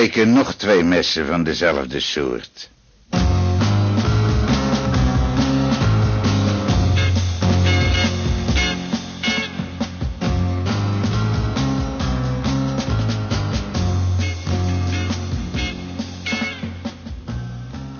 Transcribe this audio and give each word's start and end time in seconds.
bleken 0.00 0.32
nog 0.32 0.54
twee 0.54 0.82
messen 0.82 1.26
van 1.26 1.42
dezelfde 1.42 2.00
soort. 2.00 2.70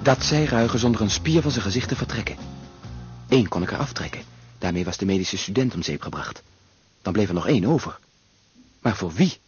Dat 0.02 0.24
zei 0.24 0.44
Ruigen 0.44 0.78
zonder 0.78 1.00
een 1.00 1.10
spier 1.10 1.42
van 1.42 1.50
zijn 1.50 1.64
gezicht 1.64 1.88
te 1.88 1.96
vertrekken. 1.96 2.36
Eén 3.28 3.48
kon 3.48 3.62
ik 3.62 3.72
er 3.72 3.78
aftrekken. 3.78 4.22
Daarmee 4.58 4.84
was 4.84 4.96
de 4.96 5.04
medische 5.04 5.36
student 5.36 5.74
om 5.74 5.82
zeep 5.82 6.02
gebracht. 6.02 6.42
Dan 7.02 7.12
bleef 7.12 7.28
er 7.28 7.34
nog 7.34 7.46
één 7.46 7.64
over. 7.64 7.98
Maar 8.80 8.96
voor 8.96 9.12
wie? 9.12 9.38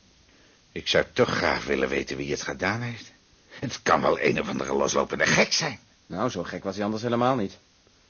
Ik 0.73 0.89
zou 0.89 1.05
toch 1.13 1.29
graag 1.29 1.65
willen 1.65 1.89
weten 1.89 2.17
wie 2.17 2.31
het 2.31 2.43
gedaan 2.43 2.81
heeft. 2.81 3.13
Het 3.49 3.83
kan 3.83 4.01
wel 4.01 4.21
een 4.21 4.41
of 4.41 4.49
andere 4.49 4.75
loslopende 4.75 5.27
gek 5.27 5.53
zijn. 5.53 5.79
Nou, 6.07 6.31
zo 6.31 6.43
gek 6.43 6.65
was 6.65 6.75
hij 6.75 6.85
anders 6.85 7.03
helemaal 7.03 7.37
niet. 7.37 7.59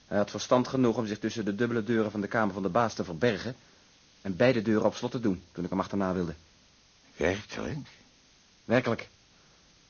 Hij 0.07 0.19
had 0.19 0.30
verstand 0.30 0.69
genoeg 0.69 0.97
om 0.97 1.06
zich 1.06 1.19
tussen 1.19 1.45
de 1.45 1.55
dubbele 1.55 1.84
deuren 1.84 2.11
van 2.11 2.20
de 2.20 2.27
kamer 2.27 2.55
van 2.55 2.62
de 2.62 2.69
baas 2.69 2.95
te 2.95 3.05
verbergen... 3.05 3.56
en 4.20 4.37
beide 4.37 4.62
deuren 4.62 4.87
op 4.87 4.95
slot 4.95 5.11
te 5.11 5.20
doen 5.20 5.43
toen 5.53 5.65
ik 5.65 5.70
hem 5.70 5.80
achterna 5.80 6.12
wilde. 6.12 6.34
Werkelijk? 7.17 7.79
Werkelijk. 8.65 9.09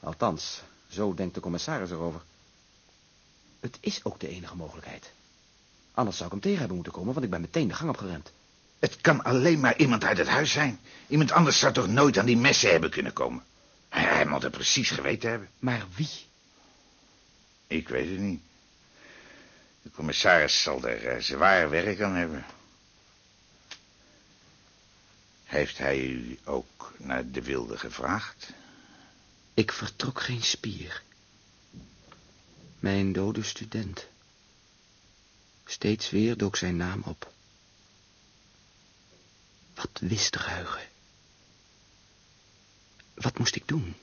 Althans, 0.00 0.62
zo 0.88 1.14
denkt 1.14 1.34
de 1.34 1.40
commissaris 1.40 1.90
erover. 1.90 2.22
Het 3.60 3.78
is 3.80 4.04
ook 4.04 4.20
de 4.20 4.28
enige 4.28 4.56
mogelijkheid. 4.56 5.10
Anders 5.94 6.16
zou 6.16 6.26
ik 6.26 6.32
hem 6.32 6.42
tegen 6.42 6.58
hebben 6.58 6.76
moeten 6.76 6.92
komen, 6.94 7.12
want 7.12 7.24
ik 7.24 7.30
ben 7.30 7.40
meteen 7.40 7.68
de 7.68 7.74
gang 7.74 7.90
opgerend. 7.90 8.32
Het 8.82 9.00
kan 9.00 9.22
alleen 9.24 9.60
maar 9.60 9.76
iemand 9.78 10.04
uit 10.04 10.18
het 10.18 10.28
huis 10.28 10.52
zijn. 10.52 10.80
Iemand 11.06 11.32
anders 11.32 11.58
zou 11.58 11.72
toch 11.72 11.86
nooit 11.86 12.18
aan 12.18 12.26
die 12.26 12.36
messen 12.36 12.70
hebben 12.70 12.90
kunnen 12.90 13.12
komen. 13.12 13.44
Hij, 13.88 14.02
hij 14.02 14.26
moet 14.26 14.42
het 14.42 14.52
precies 14.52 14.90
geweten 14.90 15.30
hebben. 15.30 15.48
Maar 15.58 15.86
wie? 15.94 16.26
Ik 17.66 17.88
weet 17.88 18.08
het 18.08 18.18
niet. 18.18 18.40
De 19.82 19.90
commissaris 19.90 20.62
zal 20.62 20.84
er 20.88 21.14
uh, 21.16 21.22
zwaar 21.22 21.70
werk 21.70 22.00
aan 22.00 22.14
hebben. 22.14 22.44
Heeft 25.44 25.78
hij 25.78 25.98
u 26.00 26.38
ook 26.44 26.92
naar 26.96 27.30
de 27.30 27.42
wilde 27.42 27.78
gevraagd? 27.78 28.52
Ik 29.54 29.72
vertrok 29.72 30.20
geen 30.20 30.42
spier. 30.42 31.02
Mijn 32.78 33.12
dode 33.12 33.42
student. 33.42 34.06
Steeds 35.64 36.10
weer 36.10 36.36
dook 36.36 36.56
zijn 36.56 36.76
naam 36.76 37.02
op. 37.06 37.32
Wat 39.74 39.98
wist 40.00 40.36
Ruigen? 40.36 40.88
Wat 43.14 43.38
moest 43.38 43.56
ik 43.56 43.68
doen? 43.68 43.94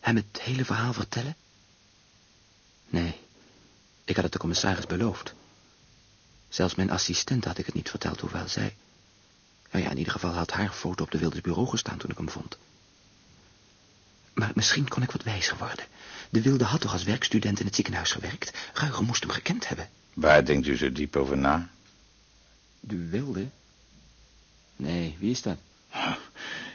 Hem 0.00 0.16
het 0.16 0.40
hele 0.40 0.64
verhaal 0.64 0.92
vertellen? 0.92 1.36
Nee, 2.86 3.20
ik 4.04 4.14
had 4.14 4.24
het 4.24 4.32
de 4.32 4.38
commissaris 4.38 4.86
beloofd. 4.86 5.34
Zelfs 6.48 6.74
mijn 6.74 6.90
assistent 6.90 7.44
had 7.44 7.58
ik 7.58 7.66
het 7.66 7.74
niet 7.74 7.90
verteld, 7.90 8.20
hoewel 8.20 8.48
zij... 8.48 8.76
Nou 9.70 9.84
ja, 9.84 9.90
in 9.90 9.98
ieder 9.98 10.12
geval 10.12 10.32
had 10.32 10.50
haar 10.50 10.72
foto 10.72 11.04
op 11.04 11.10
de 11.10 11.18
wilde 11.18 11.40
bureau 11.40 11.68
gestaan 11.68 11.98
toen 11.98 12.10
ik 12.10 12.16
hem 12.16 12.30
vond. 12.30 12.58
Maar 14.34 14.52
misschien 14.54 14.88
kon 14.88 15.02
ik 15.02 15.10
wat 15.10 15.22
wijzer 15.22 15.56
worden. 15.56 15.86
De 16.30 16.42
wilde 16.42 16.64
had 16.64 16.80
toch 16.80 16.92
als 16.92 17.02
werkstudent 17.02 17.60
in 17.60 17.66
het 17.66 17.74
ziekenhuis 17.74 18.12
gewerkt? 18.12 18.58
Ruigen 18.74 19.04
moest 19.04 19.20
hem 19.22 19.30
gekend 19.30 19.68
hebben. 19.68 19.88
Waar 20.14 20.44
denkt 20.44 20.66
u 20.66 20.76
zo 20.76 20.92
diep 20.92 21.16
over 21.16 21.38
na? 21.38 21.70
De 22.80 22.96
wilde? 23.08 23.48
Nee, 24.78 25.16
wie 25.18 25.30
is 25.30 25.42
dat? 25.42 25.56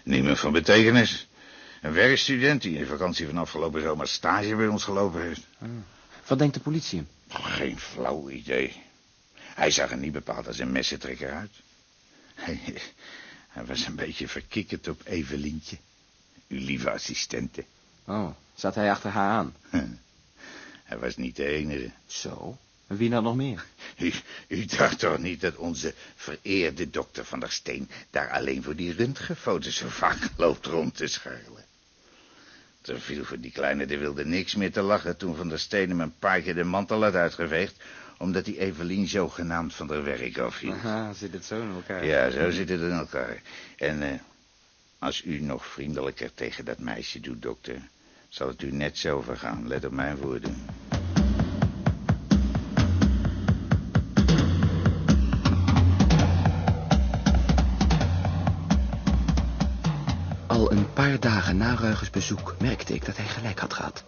Niemand 0.03 0.39
van 0.39 0.51
betekenis. 0.51 1.27
Een 1.81 1.93
werkstudent 1.93 2.61
die 2.61 2.77
in 2.77 2.85
vakantie 2.85 3.25
van 3.25 3.37
afgelopen 3.37 3.81
zomer 3.81 4.07
stage 4.07 4.55
bij 4.55 4.67
ons 4.67 4.83
gelopen 4.83 5.21
heeft. 5.21 5.41
Ah. 5.59 5.67
Wat 6.27 6.37
denkt 6.37 6.53
de 6.53 6.59
politie 6.59 6.97
hem? 6.97 7.07
Geen 7.41 7.79
flauw 7.79 8.29
idee. 8.29 8.81
Hij 9.33 9.71
zag 9.71 9.91
er 9.91 9.97
niet 9.97 10.11
bepaald 10.11 10.47
als 10.47 10.59
een 10.59 10.71
messentrekker 10.71 11.31
uit. 11.31 11.51
Hij, 12.33 12.59
hij 13.47 13.65
was 13.65 13.85
een 13.85 13.95
beetje 13.95 14.27
verkikkerd 14.27 14.87
op 14.87 15.01
Evelientje. 15.03 15.77
Uw 16.47 16.59
lieve 16.59 16.91
assistente. 16.91 17.65
Oh, 18.05 18.29
zat 18.55 18.75
hij 18.75 18.91
achter 18.91 19.09
haar 19.09 19.31
aan? 19.31 19.55
Hij 20.83 20.97
was 20.97 21.15
niet 21.15 21.35
de 21.35 21.45
enige. 21.45 21.91
Zo? 22.07 22.57
En 22.87 22.97
wie 22.97 23.09
nou 23.09 23.23
nog 23.23 23.35
meer? 23.35 23.65
U, 23.97 24.13
u 24.47 24.65
dacht 24.65 24.99
toch 24.99 25.17
niet 25.17 25.41
dat 25.41 25.55
onze 25.55 25.93
vereerde 26.15 26.89
dokter 26.89 27.25
van 27.25 27.39
der 27.39 27.51
Steen... 27.51 27.89
daar 28.09 28.29
alleen 28.31 28.63
voor 28.63 28.75
die 28.75 28.93
röntgenfoto's 28.93 29.75
zo 29.75 29.87
vaak 29.87 30.29
loopt 30.37 30.65
rond 30.65 30.95
te 30.95 31.07
scharrelen? 31.07 31.65
Er 32.81 33.01
viel 33.01 33.23
voor 33.23 33.39
die 33.39 33.51
kleine 33.51 33.85
de 33.85 33.97
wilde 33.97 34.25
niks 34.25 34.55
meer 34.55 34.71
te 34.71 34.81
lachen... 34.81 35.17
toen 35.17 35.35
Van 35.35 35.49
der 35.49 35.59
Steen 35.59 35.89
hem 35.89 35.99
een 35.99 36.17
paar 36.19 36.41
keer 36.41 36.55
de 36.55 36.63
mantel 36.63 37.03
had 37.03 37.15
uitgeveegd... 37.15 37.83
omdat 38.17 38.45
die 38.45 38.59
Evelien 38.59 39.07
zogenaamd 39.07 39.73
van 39.73 39.89
haar 39.89 40.03
werk 40.03 40.37
afhield. 40.37 40.73
Aha, 40.73 41.13
zit 41.13 41.33
het 41.33 41.45
zo 41.45 41.61
in 41.61 41.73
elkaar? 41.73 42.05
Ja, 42.05 42.29
zo 42.29 42.49
zit 42.49 42.69
het 42.69 42.81
in 42.81 42.91
elkaar. 42.91 43.41
En 43.77 44.01
uh, 44.01 44.09
als 44.99 45.23
u 45.25 45.39
nog 45.39 45.65
vriendelijker 45.65 46.33
tegen 46.33 46.65
dat 46.65 46.79
meisje 46.79 47.19
doet, 47.19 47.41
dokter... 47.41 47.81
zal 48.29 48.47
het 48.47 48.61
u 48.61 48.71
net 48.71 48.97
zo 48.97 49.21
vergaan. 49.21 49.67
Let 49.67 49.85
op 49.85 49.91
mijn 49.91 50.17
woorden. 50.17 50.65
Al 60.53 60.71
een 60.71 60.93
paar 60.93 61.19
dagen 61.19 61.57
na 61.57 61.75
Ruigens 61.75 62.09
bezoek 62.09 62.55
merkte 62.59 62.93
ik 62.93 63.05
dat 63.05 63.17
hij 63.17 63.27
gelijk 63.27 63.59
had 63.59 63.73
gehad. 63.73 64.03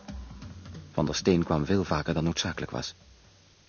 Van 0.91 1.05
der 1.05 1.15
Steen 1.15 1.43
kwam 1.43 1.65
veel 1.65 1.83
vaker 1.83 2.13
dan 2.13 2.23
noodzakelijk 2.23 2.71
was. 2.71 2.93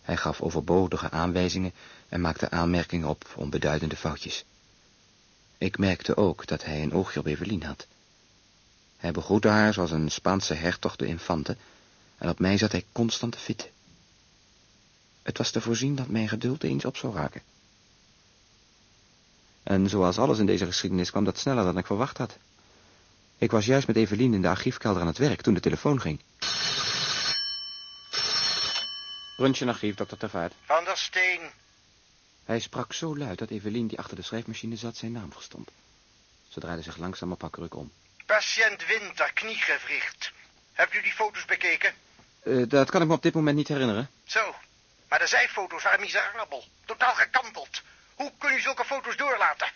Hij 0.02 0.16
gaf 0.16 0.40
overbodige 0.40 1.10
aanwijzingen 1.10 1.72
en 2.08 2.20
maakte 2.20 2.50
aanmerkingen 2.50 3.08
op 3.08 3.34
onbeduidende 3.36 3.96
foutjes. 3.96 4.44
Ik 5.58 5.78
merkte 5.78 6.16
ook 6.16 6.46
dat 6.46 6.64
hij 6.64 6.82
een 6.82 6.92
oogje 6.92 7.20
op 7.20 7.26
Evelien 7.26 7.62
had. 7.62 7.86
Hij 8.96 9.12
begroette 9.12 9.48
haar 9.48 9.72
zoals 9.72 9.90
een 9.90 10.10
Spaanse 10.10 10.54
hertog 10.54 10.96
de 10.96 11.06
infante, 11.06 11.56
en 12.18 12.28
op 12.28 12.38
mij 12.38 12.58
zat 12.58 12.72
hij 12.72 12.84
constant 12.92 13.32
te 13.32 13.38
fitten. 13.38 13.68
Het 15.22 15.38
was 15.38 15.50
te 15.50 15.60
voorzien 15.60 15.94
dat 15.94 16.08
mijn 16.08 16.28
geduld 16.28 16.62
eens 16.62 16.84
op 16.84 16.96
zou 16.96 17.14
raken. 17.14 17.42
En 19.62 19.88
zoals 19.88 20.18
alles 20.18 20.38
in 20.38 20.46
deze 20.46 20.66
geschiedenis 20.66 21.10
kwam 21.10 21.24
dat 21.24 21.38
sneller 21.38 21.64
dan 21.64 21.78
ik 21.78 21.86
verwacht 21.86 22.18
had. 22.18 22.38
Ik 23.38 23.50
was 23.50 23.66
juist 23.66 23.86
met 23.86 23.96
Evelien 23.96 24.34
in 24.34 24.42
de 24.42 24.48
archiefkelder 24.48 25.00
aan 25.00 25.06
het 25.06 25.18
werk 25.18 25.40
toen 25.40 25.54
de 25.54 25.60
telefoon 25.60 26.00
ging. 26.00 26.20
Röntgen 29.36 29.68
archief, 29.68 29.94
dokter 29.94 30.18
Tervaart. 30.18 30.52
Van 30.64 30.84
der 30.84 30.96
Steen. 30.96 31.40
Hij 32.44 32.60
sprak 32.60 32.92
zo 32.92 33.16
luid 33.16 33.38
dat 33.38 33.50
Evelien, 33.50 33.86
die 33.86 33.98
achter 33.98 34.16
de 34.16 34.22
schrijfmachine 34.22 34.76
zat, 34.76 34.96
zijn 34.96 35.12
naam 35.12 35.32
verstond. 35.32 35.70
Ze 36.48 36.60
draaide 36.60 36.82
zich 36.82 36.96
langzaam 36.96 37.32
op 37.32 37.40
haar 37.40 37.50
kruk 37.50 37.74
om. 37.74 37.92
Patiënt 38.26 38.86
Winter, 38.86 39.32
kniegewricht. 39.32 40.32
Hebt 40.72 40.94
u 40.94 41.02
die 41.02 41.12
foto's 41.12 41.44
bekeken? 41.44 41.94
Uh, 42.44 42.68
dat 42.68 42.90
kan 42.90 43.02
ik 43.02 43.08
me 43.08 43.14
op 43.14 43.22
dit 43.22 43.34
moment 43.34 43.56
niet 43.56 43.68
herinneren. 43.68 44.10
Zo, 44.24 44.54
maar 45.08 45.18
de 45.18 45.26
zijfoto's 45.26 45.82
waren 45.82 46.00
miserabel. 46.00 46.64
Totaal 46.84 47.14
gekanteld. 47.14 47.82
Hoe 48.14 48.32
kun 48.38 48.52
u 48.52 48.60
zulke 48.60 48.84
foto's 48.84 49.16
doorlaten? 49.16 49.68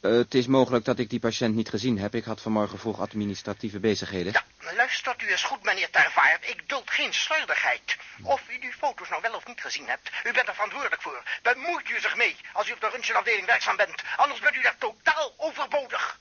Uh, 0.00 0.12
het 0.16 0.34
is 0.34 0.46
mogelijk 0.46 0.84
dat 0.84 0.98
ik 0.98 1.10
die 1.10 1.20
patiënt 1.20 1.54
niet 1.54 1.68
gezien 1.68 1.98
heb. 1.98 2.14
Ik 2.14 2.24
had 2.24 2.40
vanmorgen 2.40 2.78
vroeg 2.78 3.00
administratieve 3.00 3.80
bezigheden. 3.80 4.32
Ja, 4.32 4.44
luistert 4.74 5.22
u 5.22 5.26
eens 5.26 5.42
goed, 5.42 5.62
meneer 5.62 5.90
Tervaart. 5.90 6.48
Ik 6.48 6.68
duld 6.68 6.90
geen 6.90 7.12
slordigheid. 7.14 7.96
Of 8.22 8.42
u 8.50 8.58
die 8.60 8.72
foto's 8.72 9.08
nou 9.08 9.22
wel 9.22 9.34
of 9.34 9.46
niet 9.46 9.60
gezien 9.60 9.86
hebt, 9.86 10.10
u 10.24 10.32
bent 10.32 10.48
er 10.48 10.54
verantwoordelijk 10.54 11.02
voor. 11.02 11.22
Bemoeit 11.42 11.90
u 11.90 12.00
zich 12.00 12.16
mee 12.16 12.36
als 12.52 12.68
u 12.68 12.72
op 12.72 12.80
de 12.80 12.88
röntgenafdeling 12.88 13.46
werkzaam 13.46 13.76
bent. 13.76 14.02
Anders 14.16 14.40
bent 14.40 14.54
u 14.54 14.62
daar 14.62 14.78
totaal 14.78 15.34
overbodig. 15.36 16.18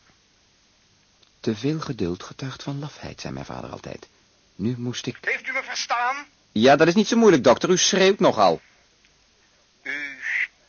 Te 1.39 1.56
veel 1.56 1.80
geduld 1.80 2.24
getuigt 2.24 2.63
van 2.63 2.80
lafheid, 2.80 3.21
zei 3.21 3.33
mijn 3.33 3.45
vader 3.45 3.69
altijd. 3.69 4.07
Nu 4.56 4.75
moest 4.78 5.06
ik... 5.06 5.18
Heeft 5.21 5.48
u 5.48 5.51
me 5.51 5.63
verstaan? 5.63 6.25
Ja, 6.51 6.75
dat 6.75 6.88
is 6.88 6.94
niet 6.94 7.07
zo 7.07 7.18
moeilijk, 7.18 7.44
dokter. 7.44 7.69
U 7.69 7.78
schreeuwt 7.78 8.19
nogal. 8.19 8.62
U 9.81 10.18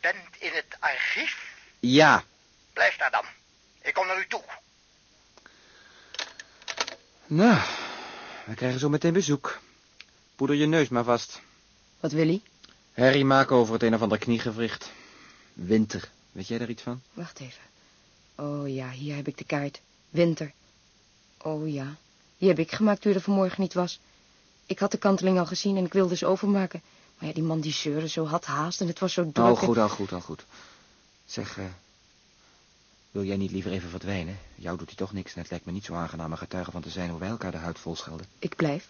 bent 0.00 0.36
in 0.38 0.50
het 0.52 0.76
archief? 0.78 1.54
Ja. 1.80 2.24
Blijf 2.76 2.96
daar 2.96 3.10
dan. 3.10 3.24
Ik 3.82 3.94
kom 3.94 4.06
naar 4.06 4.18
u 4.18 4.26
toe. 4.28 4.42
Nou, 7.26 7.60
we 8.44 8.54
krijgen 8.54 8.80
zo 8.80 8.88
meteen 8.88 9.12
bezoek. 9.12 9.58
Poeder 10.34 10.56
je 10.56 10.66
neus 10.66 10.88
maar 10.88 11.04
vast. 11.04 11.40
Wat 12.00 12.12
wil 12.12 12.26
hij? 12.26 12.40
Harry 12.92 13.22
maken 13.22 13.56
over 13.56 13.72
het 13.72 13.82
een 13.82 13.94
of 13.94 14.02
ander 14.02 14.18
kniegewricht. 14.18 14.90
Winter. 15.52 16.10
Weet 16.32 16.48
jij 16.48 16.58
daar 16.58 16.68
iets 16.68 16.82
van? 16.82 17.02
Wacht 17.12 17.40
even. 17.40 17.62
Oh 18.34 18.74
ja, 18.74 18.90
hier 18.90 19.16
heb 19.16 19.26
ik 19.28 19.38
de 19.38 19.44
kaart. 19.44 19.80
Winter. 20.08 20.52
Oh 21.38 21.72
ja, 21.72 21.96
die 22.38 22.48
heb 22.48 22.58
ik 22.58 22.72
gemaakt 22.72 23.00
toen 23.00 23.14
er 23.14 23.20
vanmorgen 23.20 23.60
niet 23.60 23.74
was. 23.74 24.00
Ik 24.66 24.78
had 24.78 24.90
de 24.90 24.98
kanteling 24.98 25.38
al 25.38 25.46
gezien 25.46 25.76
en 25.76 25.84
ik 25.84 25.92
wilde 25.92 26.16
ze 26.16 26.26
overmaken. 26.26 26.82
Maar 27.18 27.28
ja, 27.28 27.34
die 27.34 27.42
man 27.42 27.60
die 27.60 27.72
zeurde 27.72 28.08
zo 28.08 28.26
had 28.26 28.44
haast 28.44 28.80
en 28.80 28.86
het 28.86 28.98
was 28.98 29.12
zo 29.12 29.22
druk. 29.32 29.46
Al 29.46 29.56
goed, 29.56 29.78
al 29.78 29.88
goed, 29.88 30.12
al 30.12 30.20
goed. 30.20 30.44
Zeg, 31.24 31.56
uh, 31.56 31.64
Wil 33.16 33.24
jij 33.24 33.36
niet 33.36 33.50
liever 33.50 33.72
even 33.72 33.90
verdwijnen? 33.90 34.38
Jou 34.54 34.78
doet 34.78 34.86
hij 34.86 34.96
toch 34.96 35.12
niks 35.12 35.34
en 35.34 35.40
het 35.40 35.50
lijkt 35.50 35.64
me 35.64 35.72
niet 35.72 35.84
zo 35.84 35.94
aangenaam 35.94 36.32
een 36.32 36.38
getuige 36.38 36.70
van 36.70 36.82
te 36.82 36.90
zijn 36.90 37.10
hoe 37.10 37.18
wij 37.18 37.28
elkaar 37.28 37.50
de 37.50 37.56
huid 37.56 37.78
vol 37.78 37.96
schelden. 37.96 38.26
Ik 38.38 38.56
blijf. 38.56 38.88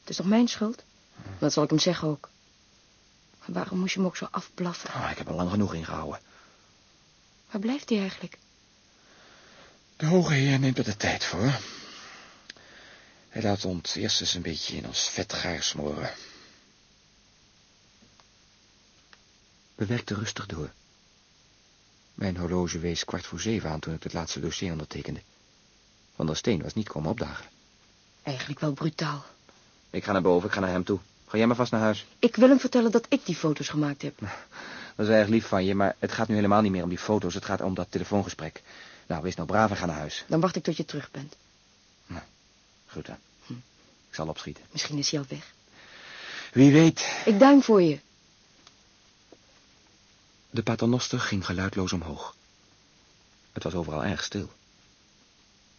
Het 0.00 0.10
is 0.10 0.16
toch 0.16 0.26
mijn 0.26 0.48
schuld? 0.48 0.84
Dat 1.38 1.52
zal 1.52 1.62
ik 1.62 1.70
hem 1.70 1.78
zeggen 1.78 2.08
ook. 2.08 2.30
Maar 3.38 3.52
waarom 3.52 3.78
moest 3.78 3.92
je 3.92 3.98
hem 3.98 4.08
ook 4.08 4.16
zo 4.16 4.28
afblaffen? 4.30 4.90
Oh, 4.94 5.08
ik 5.10 5.18
heb 5.18 5.28
er 5.28 5.34
lang 5.34 5.50
genoeg 5.50 5.74
ingehouden. 5.74 6.20
Waar 7.50 7.60
blijft 7.60 7.88
hij 7.88 7.98
eigenlijk? 7.98 8.38
De 9.96 10.06
hoge 10.06 10.32
heer 10.32 10.58
neemt 10.58 10.78
er 10.78 10.84
de 10.84 10.96
tijd 10.96 11.24
voor. 11.24 11.58
Hij 13.28 13.42
laat 13.42 13.64
ons 13.64 13.94
eerst 13.94 14.20
eens 14.20 14.34
een 14.34 14.42
beetje 14.42 14.76
in 14.76 14.86
ons 14.86 15.08
vet 15.08 15.32
gaar 15.32 15.62
smoren. 15.62 16.10
We 19.74 19.86
werkten 19.86 20.16
rustig 20.16 20.46
door. 20.46 20.70
Mijn 22.20 22.36
horloge 22.36 22.78
wees 22.78 23.04
kwart 23.04 23.26
voor 23.26 23.40
zeven 23.40 23.70
aan 23.70 23.80
toen 23.80 23.94
ik 23.94 24.02
het 24.02 24.12
laatste 24.12 24.40
dossier 24.40 24.72
ondertekende. 24.72 25.20
Van 26.14 26.26
der 26.26 26.36
Steen 26.36 26.62
was 26.62 26.74
niet 26.74 26.88
komen 26.88 27.10
opdagen. 27.10 27.44
Eigenlijk 28.22 28.60
wel 28.60 28.72
brutaal. 28.72 29.24
Ik 29.90 30.04
ga 30.04 30.12
naar 30.12 30.22
boven, 30.22 30.48
ik 30.48 30.54
ga 30.54 30.60
naar 30.60 30.70
hem 30.70 30.84
toe. 30.84 30.98
Ga 31.26 31.36
jij 31.36 31.46
maar 31.46 31.56
vast 31.56 31.72
naar 31.72 31.80
huis. 31.80 32.06
Ik 32.18 32.36
wil 32.36 32.48
hem 32.48 32.60
vertellen 32.60 32.90
dat 32.90 33.06
ik 33.08 33.20
die 33.24 33.34
foto's 33.34 33.68
gemaakt 33.68 34.02
heb. 34.02 34.18
Dat 34.96 35.06
is 35.06 35.14
erg 35.14 35.28
lief 35.28 35.46
van 35.46 35.64
je, 35.64 35.74
maar 35.74 35.96
het 35.98 36.12
gaat 36.12 36.28
nu 36.28 36.34
helemaal 36.34 36.60
niet 36.60 36.72
meer 36.72 36.82
om 36.82 36.88
die 36.88 36.98
foto's. 36.98 37.34
Het 37.34 37.44
gaat 37.44 37.60
om 37.60 37.74
dat 37.74 37.86
telefoongesprek. 37.90 38.62
Nou, 39.06 39.22
wees 39.22 39.34
nou 39.34 39.48
braaf 39.48 39.70
en 39.70 39.76
ga 39.76 39.86
naar 39.86 39.96
huis. 39.96 40.24
Dan 40.28 40.40
wacht 40.40 40.56
ik 40.56 40.62
tot 40.62 40.76
je 40.76 40.84
terug 40.84 41.10
bent. 41.10 41.36
Goed 42.86 43.06
dan. 43.06 43.16
Ik 44.08 44.14
zal 44.14 44.28
opschieten. 44.28 44.64
Misschien 44.70 44.98
is 44.98 45.10
hij 45.10 45.20
al 45.20 45.26
weg. 45.28 45.52
Wie 46.52 46.72
weet. 46.72 47.22
Ik 47.24 47.38
duim 47.38 47.62
voor 47.62 47.82
je. 47.82 47.98
De 50.50 50.62
paternoster 50.62 51.20
ging 51.20 51.46
geluidloos 51.46 51.92
omhoog. 51.92 52.34
Het 53.52 53.62
was 53.62 53.74
overal 53.74 54.04
erg 54.04 54.24
stil. 54.24 54.52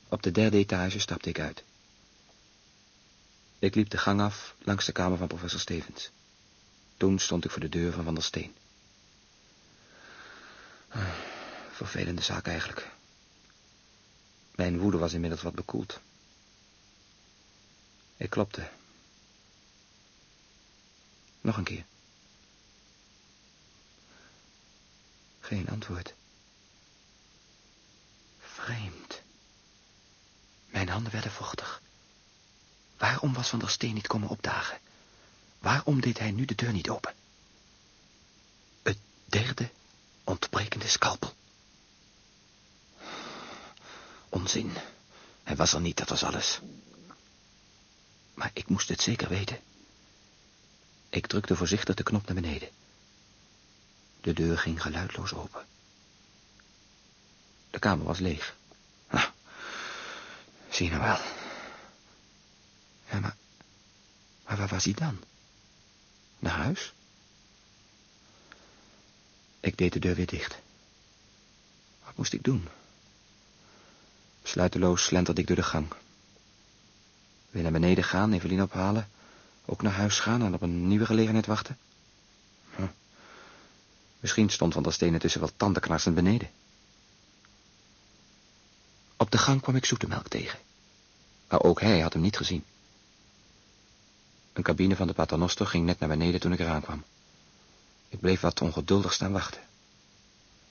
Op 0.07 0.23
de 0.23 0.31
derde 0.31 0.57
etage 0.57 0.99
stapte 0.99 1.29
ik 1.29 1.39
uit. 1.39 1.63
Ik 3.59 3.75
liep 3.75 3.89
de 3.89 3.97
gang 3.97 4.21
af 4.21 4.55
langs 4.59 4.85
de 4.85 4.91
kamer 4.91 5.17
van 5.17 5.27
professor 5.27 5.59
Stevens. 5.59 6.09
Toen 6.97 7.19
stond 7.19 7.45
ik 7.45 7.51
voor 7.51 7.61
de 7.61 7.69
deur 7.69 7.91
van 7.91 8.03
Van 8.03 8.13
der 8.13 8.23
Steen. 8.23 8.53
Ah, 10.87 11.13
vervelende 11.71 12.21
zaak 12.21 12.47
eigenlijk. 12.47 12.91
Mijn 14.55 14.79
woede 14.79 14.97
was 14.97 15.13
inmiddels 15.13 15.41
wat 15.41 15.53
bekoeld. 15.53 15.99
Ik 18.17 18.29
klopte. 18.29 18.69
Nog 21.41 21.57
een 21.57 21.63
keer. 21.63 21.85
Geen 25.51 25.69
antwoord. 25.69 26.13
Vreemd. 28.39 29.21
Mijn 30.65 30.89
handen 30.89 31.11
werden 31.11 31.31
vochtig. 31.31 31.81
Waarom 32.97 33.33
was 33.33 33.49
Van 33.49 33.59
der 33.59 33.69
Steen 33.69 33.93
niet 33.93 34.07
komen 34.07 34.29
opdagen? 34.29 34.79
Waarom 35.59 36.01
deed 36.01 36.19
hij 36.19 36.31
nu 36.31 36.45
de 36.45 36.55
deur 36.55 36.71
niet 36.71 36.89
open? 36.89 37.13
Het 38.81 38.97
derde 39.25 39.69
ontbrekende 40.23 40.87
scalpel. 40.87 41.33
Onzin. 44.29 44.71
Hij 45.43 45.55
was 45.55 45.73
er 45.73 45.81
niet, 45.81 45.97
dat 45.97 46.09
was 46.09 46.23
alles. 46.23 46.59
Maar 48.33 48.51
ik 48.53 48.67
moest 48.67 48.89
het 48.89 49.01
zeker 49.01 49.29
weten. 49.29 49.59
Ik 51.09 51.27
drukte 51.27 51.55
voorzichtig 51.55 51.95
de 51.95 52.03
knop 52.03 52.25
naar 52.25 52.41
beneden. 52.41 52.69
De 54.21 54.33
deur 54.33 54.57
ging 54.57 54.81
geluidloos 54.81 55.33
open. 55.33 55.65
De 57.69 57.79
kamer 57.79 58.05
was 58.05 58.19
leeg. 58.19 58.55
Nou, 59.09 59.29
zie 60.69 60.89
nou 60.89 61.01
wel. 61.01 61.19
Ja, 63.11 63.19
maar, 63.19 63.35
maar 64.45 64.57
waar 64.57 64.67
was 64.67 64.83
hij 64.83 64.93
dan? 64.93 65.23
Naar 66.39 66.57
huis? 66.57 66.93
Ik 69.59 69.77
deed 69.77 69.93
de 69.93 69.99
deur 69.99 70.15
weer 70.15 70.25
dicht. 70.25 70.57
Wat 72.03 72.15
moest 72.15 72.33
ik 72.33 72.43
doen? 72.43 72.67
Sluiteloos 74.43 75.03
slenterde 75.03 75.41
ik 75.41 75.47
door 75.47 75.55
de 75.55 75.63
gang. 75.63 75.87
Weer 77.49 77.63
naar 77.63 77.71
beneden 77.71 78.03
gaan, 78.03 78.33
Evelien 78.33 78.61
ophalen, 78.61 79.09
ook 79.65 79.81
naar 79.81 79.93
huis 79.93 80.19
gaan 80.19 80.41
en 80.41 80.53
op 80.53 80.61
een 80.61 80.87
nieuwe 80.87 81.05
gelegenheid 81.05 81.45
wachten? 81.45 81.77
Hm. 82.75 82.83
Misschien 84.21 84.49
stond 84.49 84.73
Van 84.73 84.83
der 84.83 84.93
Steen 84.93 85.19
tussen 85.19 85.41
wel 85.41 85.51
tandenknarsend 85.57 86.15
beneden. 86.15 86.49
Op 89.17 89.31
de 89.31 89.37
gang 89.37 89.61
kwam 89.61 89.75
ik 89.75 89.85
zoetemelk 89.85 90.27
tegen. 90.27 90.59
Maar 91.47 91.61
ook 91.61 91.81
hij 91.81 91.99
had 91.99 92.13
hem 92.13 92.21
niet 92.21 92.37
gezien. 92.37 92.63
Een 94.53 94.63
cabine 94.63 94.95
van 94.95 95.07
de 95.07 95.13
paternoster 95.13 95.67
ging 95.67 95.85
net 95.85 95.99
naar 95.99 96.09
beneden 96.09 96.39
toen 96.39 96.51
ik 96.51 96.59
eraan 96.59 96.81
kwam. 96.81 97.03
Ik 98.09 98.19
bleef 98.19 98.39
wat 98.39 98.61
ongeduldig 98.61 99.13
staan 99.13 99.31
wachten. 99.31 99.61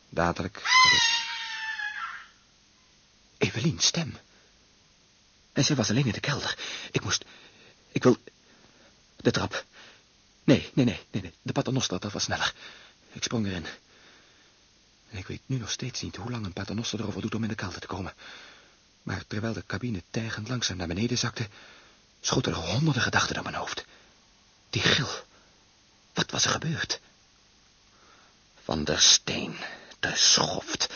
Dadelijk... 0.08 0.62
Evelien, 3.38 3.79
stem. 3.79 4.17
En 5.53 5.64
zij 5.64 5.76
was 5.76 5.91
alleen 5.91 6.06
in 6.06 6.12
de 6.12 6.20
kelder. 6.20 6.58
Ik 6.91 7.03
moest... 7.03 7.25
Ik 7.93 8.03
wil... 8.03 8.17
De 9.17 9.31
trap. 9.31 9.64
Nee, 10.44 10.70
nee, 10.75 10.85
nee, 10.85 11.00
nee, 11.11 11.23
nee. 11.23 11.35
De 11.43 11.53
paternoster, 11.53 12.00
dat 12.00 12.12
was 12.12 12.23
sneller. 12.23 12.55
Ik 13.12 13.23
sprong 13.23 13.47
erin. 13.47 13.67
En 15.11 15.19
ik 15.19 15.27
weet 15.27 15.41
nu 15.47 15.57
nog 15.59 15.71
steeds 15.71 16.01
niet 16.01 16.17
hoe 16.17 16.31
lang 16.31 16.45
een 16.45 16.53
paternoster 16.53 17.01
erover 17.01 17.23
doet 17.23 17.35
om 17.35 17.43
in 17.43 17.49
de 17.49 17.55
kelder 17.55 17.81
te 17.81 17.87
komen. 17.87 18.15
Maar 19.03 19.27
terwijl 19.27 19.53
de 19.53 19.67
cabine 19.67 20.03
tergend 20.11 20.49
langzaam 20.49 20.77
naar 20.77 20.87
beneden 20.87 21.19
zakte... 21.19 21.49
schoten 22.21 22.53
er 22.53 22.59
honderden 22.59 23.03
gedachten 23.03 23.35
door 23.35 23.45
mijn 23.45 23.55
hoofd. 23.55 23.85
Die 24.71 24.83
gil. 24.83 25.09
Wat 26.12 26.31
was 26.31 26.45
er 26.45 26.51
gebeurd? 26.51 27.01
Van 28.65 28.85
der 28.85 29.01
Steen, 29.01 29.56
de 30.01 30.13
schoft. 30.15 30.89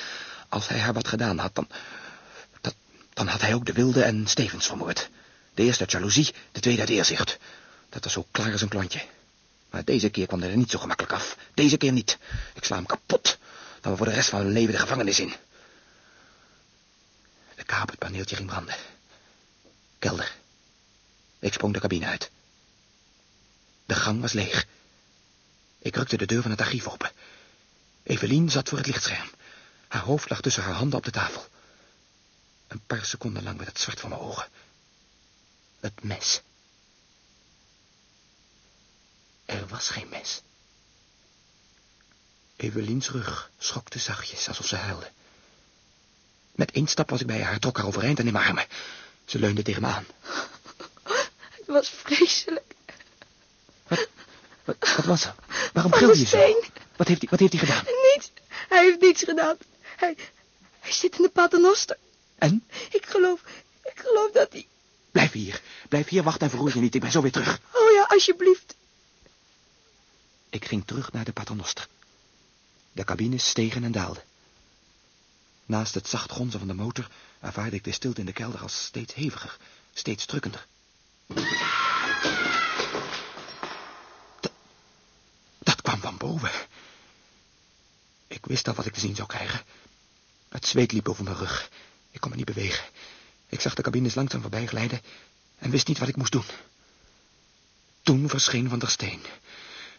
Als 0.48 0.68
hij 0.68 0.78
haar 0.78 0.92
wat 0.92 1.08
gedaan 1.08 1.38
had, 1.38 1.54
dan... 1.54 1.68
Dan 3.14 3.26
had 3.26 3.40
hij 3.40 3.54
ook 3.54 3.66
de 3.66 3.72
wilde 3.72 4.02
en 4.02 4.26
Stevens 4.26 4.66
vermoord. 4.66 5.10
De 5.54 5.62
eerste 5.62 5.82
uit 5.82 5.90
jaloezie, 5.92 6.34
de 6.52 6.60
tweede 6.60 6.80
uit 6.80 6.90
eerzicht. 6.90 7.38
Dat 7.88 8.04
was 8.04 8.12
zo 8.12 8.26
klaar 8.30 8.52
als 8.52 8.60
een 8.60 8.68
klontje. 8.68 9.06
Maar 9.74 9.84
deze 9.84 10.10
keer 10.10 10.26
kwam 10.26 10.40
hij 10.40 10.50
er 10.50 10.56
niet 10.56 10.70
zo 10.70 10.78
gemakkelijk 10.78 11.12
af. 11.12 11.36
Deze 11.54 11.76
keer 11.76 11.92
niet. 11.92 12.18
Ik 12.54 12.64
sla 12.64 12.76
hem 12.76 12.86
kapot. 12.86 13.38
Dan 13.80 13.92
we 13.92 13.98
voor 13.98 14.06
de 14.06 14.12
rest 14.12 14.28
van 14.28 14.40
hun 14.40 14.52
leven 14.52 14.72
de 14.72 14.78
gevangenis 14.78 15.20
in. 15.20 15.34
De 17.54 17.64
kaperpaneeltje 17.64 18.36
ging 18.36 18.48
branden. 18.48 18.74
Kelder. 19.98 20.34
Ik 21.38 21.52
sprong 21.52 21.72
de 21.74 21.80
cabine 21.80 22.06
uit. 22.06 22.30
De 23.86 23.94
gang 23.94 24.20
was 24.20 24.32
leeg. 24.32 24.66
Ik 25.78 25.96
rukte 25.96 26.16
de 26.16 26.26
deur 26.26 26.42
van 26.42 26.50
het 26.50 26.60
archief 26.60 26.88
open. 26.88 27.10
Evelien 28.02 28.50
zat 28.50 28.68
voor 28.68 28.78
het 28.78 28.86
lichtscherm. 28.86 29.30
Haar 29.88 30.02
hoofd 30.02 30.30
lag 30.30 30.40
tussen 30.40 30.62
haar 30.62 30.74
handen 30.74 30.98
op 30.98 31.04
de 31.04 31.10
tafel. 31.10 31.46
Een 32.66 32.82
paar 32.86 33.04
seconden 33.04 33.42
lang 33.42 33.56
werd 33.56 33.68
het 33.68 33.80
zwart 33.80 34.00
voor 34.00 34.08
mijn 34.08 34.20
ogen. 34.20 34.48
Het 35.80 36.02
mes. 36.02 36.42
Er 39.44 39.66
was 39.66 39.88
geen 39.88 40.08
mes. 40.08 40.42
Eveliens 42.56 43.10
rug 43.10 43.50
schokte 43.58 43.98
zachtjes, 43.98 44.48
alsof 44.48 44.66
ze 44.66 44.76
huilde. 44.76 45.10
Met 46.52 46.70
één 46.70 46.86
stap 46.86 47.10
was 47.10 47.20
ik 47.20 47.26
bij 47.26 47.42
haar, 47.42 47.58
trok 47.58 47.76
haar 47.76 47.86
overeind 47.86 48.18
en 48.18 48.26
in 48.26 48.32
mijn 48.32 48.44
armen. 48.46 48.66
Ze 49.24 49.38
leunde 49.38 49.62
tegen 49.62 49.82
me 49.82 49.88
aan. 49.88 50.06
Het 51.58 51.66
was 51.66 51.88
vreselijk. 51.88 52.74
Wat, 53.88 54.08
wat, 54.64 54.76
wat 54.96 55.04
was 55.04 55.24
er? 55.24 55.34
Waarom 55.72 55.92
gilde 55.92 56.18
je 56.18 56.26
zo? 56.26 56.62
Wat 56.96 57.08
heeft, 57.08 57.20
hij, 57.20 57.28
wat 57.30 57.40
heeft 57.40 57.52
hij 57.52 57.60
gedaan? 57.60 57.84
Niets. 57.84 58.32
Hij 58.68 58.84
heeft 58.84 59.00
niets 59.00 59.22
gedaan. 59.22 59.56
Hij, 59.80 60.16
hij 60.80 60.92
zit 60.92 61.16
in 61.16 61.22
de 61.22 61.28
paternoster. 61.28 61.96
En? 62.38 62.64
Ik 62.90 63.06
geloof, 63.06 63.40
ik 63.82 64.00
geloof 64.04 64.30
dat 64.30 64.52
hij... 64.52 64.66
Blijf 65.10 65.32
hier. 65.32 65.60
Blijf 65.88 66.08
hier, 66.08 66.22
wacht 66.22 66.40
en 66.40 66.50
verroer 66.50 66.70
je 66.74 66.80
niet. 66.80 66.94
Ik 66.94 67.00
ben 67.00 67.10
zo 67.10 67.22
weer 67.22 67.32
terug. 67.32 67.60
Oh 67.72 67.92
ja, 67.92 68.02
alsjeblieft. 68.02 68.63
Ik 70.54 70.64
ging 70.64 70.86
terug 70.86 71.12
naar 71.12 71.24
de 71.24 71.32
paternoster. 71.32 71.88
De 72.92 73.04
cabines 73.04 73.48
stegen 73.48 73.84
en 73.84 73.92
daalden. 73.92 74.22
Naast 75.66 75.94
het 75.94 76.08
zacht 76.08 76.32
gonzen 76.32 76.58
van 76.58 76.68
de 76.68 76.74
motor 76.74 77.10
ervaarde 77.40 77.76
ik 77.76 77.84
de 77.84 77.92
stilte 77.92 78.20
in 78.20 78.26
de 78.26 78.32
kelder 78.32 78.60
als 78.60 78.84
steeds 78.84 79.14
heviger, 79.14 79.56
steeds 79.92 80.24
drukkender. 80.24 80.66
Dat, 85.58 85.82
kwam 85.82 86.00
van 86.00 86.16
boven. 86.16 86.50
Ik 88.26 88.46
wist 88.46 88.68
al 88.68 88.74
wat 88.74 88.86
ik 88.86 88.94
te 88.94 89.00
zien 89.00 89.14
zou 89.14 89.28
krijgen. 89.28 89.62
Het 90.48 90.66
zweet 90.66 90.92
liep 90.92 91.08
over 91.08 91.24
mijn 91.24 91.36
rug. 91.36 91.70
Ik 92.10 92.20
kon 92.20 92.30
me 92.30 92.36
niet 92.36 92.44
bewegen. 92.44 92.84
Ik 93.46 93.60
zag 93.60 93.74
de 93.74 93.82
cabines 93.82 94.14
langzaam 94.14 94.40
voorbij 94.40 94.66
glijden 94.66 95.00
en 95.58 95.70
wist 95.70 95.88
niet 95.88 95.98
wat 95.98 96.08
ik 96.08 96.16
moest 96.16 96.32
doen. 96.32 96.46
Toen 98.02 98.28
verscheen 98.28 98.68
Van 98.68 98.78
der 98.78 98.90
Steen. 98.90 99.20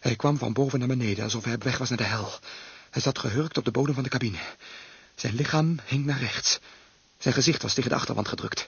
Hij 0.06 0.16
kwam 0.16 0.38
van 0.38 0.54
boven 0.54 0.80
naar 0.80 0.88
beneden, 0.88 1.24
alsof 1.24 1.44
hij 1.44 1.54
op 1.54 1.64
weg 1.64 1.78
was 1.78 1.90
naar 1.90 1.98
de 1.98 2.04
hel. 2.04 2.40
Hij 2.90 3.02
zat 3.02 3.20
gehurkt 3.20 3.58
op 3.58 3.66
de 3.66 3.72
bodem 3.72 3.94
van 3.94 4.04
de 4.04 4.10
cabine. 4.10 4.38
Zijn 5.16 5.36
lichaam 5.36 5.80
hing 5.86 6.06
naar 6.06 6.20
rechts. 6.20 6.60
Zijn 7.18 7.34
gezicht 7.34 7.62
was 7.62 7.74
tegen 7.74 7.90
de 7.90 7.96
achterwand 7.96 8.28
gedrukt. 8.28 8.68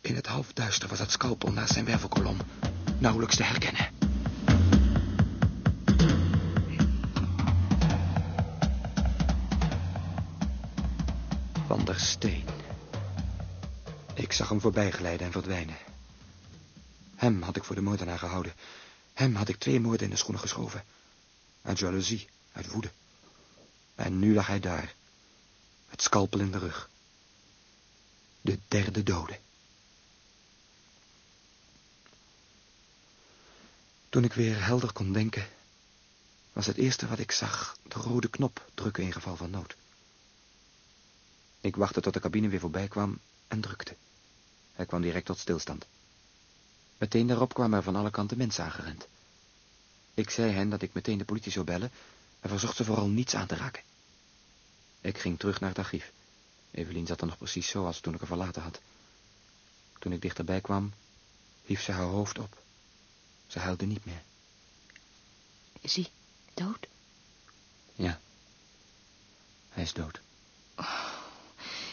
In 0.00 0.14
het 0.14 0.26
halfduister 0.26 0.88
was 0.88 0.98
het 0.98 1.10
scalpel 1.10 1.52
naast 1.52 1.72
zijn 1.72 1.84
wervelkolom. 1.84 2.36
Nauwelijks 2.98 3.36
te 3.36 3.42
herkennen. 3.42 3.88
Van 11.66 11.84
der 11.84 12.00
Steen. 12.00 12.44
Ik 14.14 14.32
zag 14.32 14.48
hem 14.48 14.60
voorbij 14.60 14.90
glijden 14.90 15.26
en 15.26 15.32
verdwijnen. 15.32 15.76
Hem 17.16 17.42
had 17.42 17.56
ik 17.56 17.64
voor 17.64 17.74
de 17.74 17.82
moordenaar 17.82 18.18
gehouden. 18.18 18.52
Hem 19.18 19.34
had 19.34 19.48
ik 19.48 19.58
twee 19.58 19.80
moorden 19.80 20.04
in 20.04 20.10
de 20.10 20.16
schoenen 20.16 20.40
geschoven. 20.40 20.84
Uit 21.62 21.78
jaloezie, 21.78 22.28
uit 22.52 22.66
woede. 22.66 22.90
En 23.94 24.18
nu 24.18 24.34
lag 24.34 24.46
hij 24.46 24.60
daar. 24.60 24.94
Het 25.86 26.02
scalpel 26.02 26.40
in 26.40 26.50
de 26.50 26.58
rug. 26.58 26.90
De 28.40 28.58
derde 28.68 29.02
dode. 29.02 29.38
Toen 34.08 34.24
ik 34.24 34.32
weer 34.32 34.64
helder 34.64 34.92
kon 34.92 35.12
denken, 35.12 35.48
was 36.52 36.66
het 36.66 36.76
eerste 36.76 37.08
wat 37.08 37.18
ik 37.18 37.32
zag 37.32 37.76
de 37.82 37.98
rode 37.98 38.28
knop 38.28 38.70
drukken 38.74 39.04
in 39.04 39.12
geval 39.12 39.36
van 39.36 39.50
nood. 39.50 39.76
Ik 41.60 41.76
wachtte 41.76 42.00
tot 42.00 42.14
de 42.14 42.20
cabine 42.20 42.48
weer 42.48 42.60
voorbij 42.60 42.88
kwam 42.88 43.18
en 43.48 43.60
drukte. 43.60 43.96
Hij 44.72 44.86
kwam 44.86 45.02
direct 45.02 45.26
tot 45.26 45.38
stilstand. 45.38 45.86
Meteen 46.98 47.26
daarop 47.26 47.54
kwamen 47.54 47.78
er 47.78 47.84
van 47.84 47.96
alle 47.96 48.10
kanten 48.10 48.38
mensen 48.38 48.64
aangerend. 48.64 49.06
Ik 50.14 50.30
zei 50.30 50.52
hen 50.52 50.70
dat 50.70 50.82
ik 50.82 50.92
meteen 50.92 51.18
de 51.18 51.24
politie 51.24 51.52
zou 51.52 51.64
bellen 51.64 51.90
en 52.40 52.48
verzocht 52.48 52.76
ze 52.76 52.84
vooral 52.84 53.08
niets 53.08 53.34
aan 53.34 53.46
te 53.46 53.56
raken. 53.56 53.82
Ik 55.00 55.18
ging 55.18 55.38
terug 55.38 55.60
naar 55.60 55.68
het 55.68 55.78
archief. 55.78 56.12
Evelien 56.70 57.06
zat 57.06 57.20
er 57.20 57.26
nog 57.26 57.38
precies 57.38 57.68
zo 57.68 57.86
als 57.86 58.00
toen 58.00 58.12
ik 58.14 58.18
haar 58.18 58.28
verlaten 58.28 58.62
had. 58.62 58.80
Toen 59.98 60.12
ik 60.12 60.22
dichterbij 60.22 60.60
kwam, 60.60 60.92
hief 61.64 61.82
ze 61.82 61.92
haar 61.92 62.04
hoofd 62.06 62.38
op. 62.38 62.62
Ze 63.46 63.58
huilde 63.58 63.86
niet 63.86 64.04
meer. 64.04 64.22
Is 65.80 65.94
hij 65.94 66.10
dood? 66.54 66.86
Ja. 67.94 68.20
Hij 69.68 69.82
is 69.82 69.92
dood. 69.92 70.20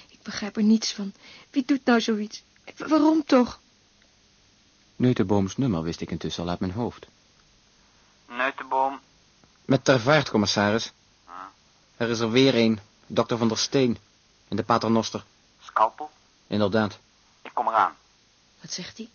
Ik 0.09 0.21
begrijp 0.24 0.57
er 0.57 0.63
niets 0.63 0.93
van. 0.93 1.13
Wie 1.50 1.65
doet 1.65 1.85
nou 1.85 2.01
zoiets? 2.01 2.43
Waarom 2.77 3.25
toch? 3.25 3.59
Neutenbooms 4.95 5.57
nummer 5.57 5.83
wist 5.83 6.01
ik 6.01 6.11
intussen 6.11 6.43
al 6.43 6.49
uit 6.49 6.59
mijn 6.59 6.71
hoofd. 6.71 7.07
Neutenboom. 8.27 8.99
Met 9.65 9.83
ter 9.83 9.99
vaart, 9.99 10.29
commissaris. 10.29 10.91
Ah. 11.25 11.33
Er 11.97 12.09
is 12.09 12.19
er 12.19 12.31
weer 12.31 12.55
een. 12.55 12.79
Dokter 13.07 13.37
van 13.37 13.47
der 13.47 13.57
Steen. 13.57 13.97
In 14.47 14.55
de 14.55 14.63
paternoster. 14.63 15.23
Scalpel. 15.61 16.09
Inderdaad. 16.47 16.99
Ik 17.41 17.51
kom 17.53 17.67
eraan. 17.67 17.95
Wat 18.61 18.71
zegt 18.71 18.97
hij? 18.97 19.09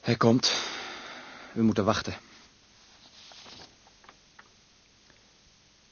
Hij 0.00 0.16
komt. 0.16 0.52
We 1.52 1.62
moeten 1.62 1.84
wachten. 1.84 2.16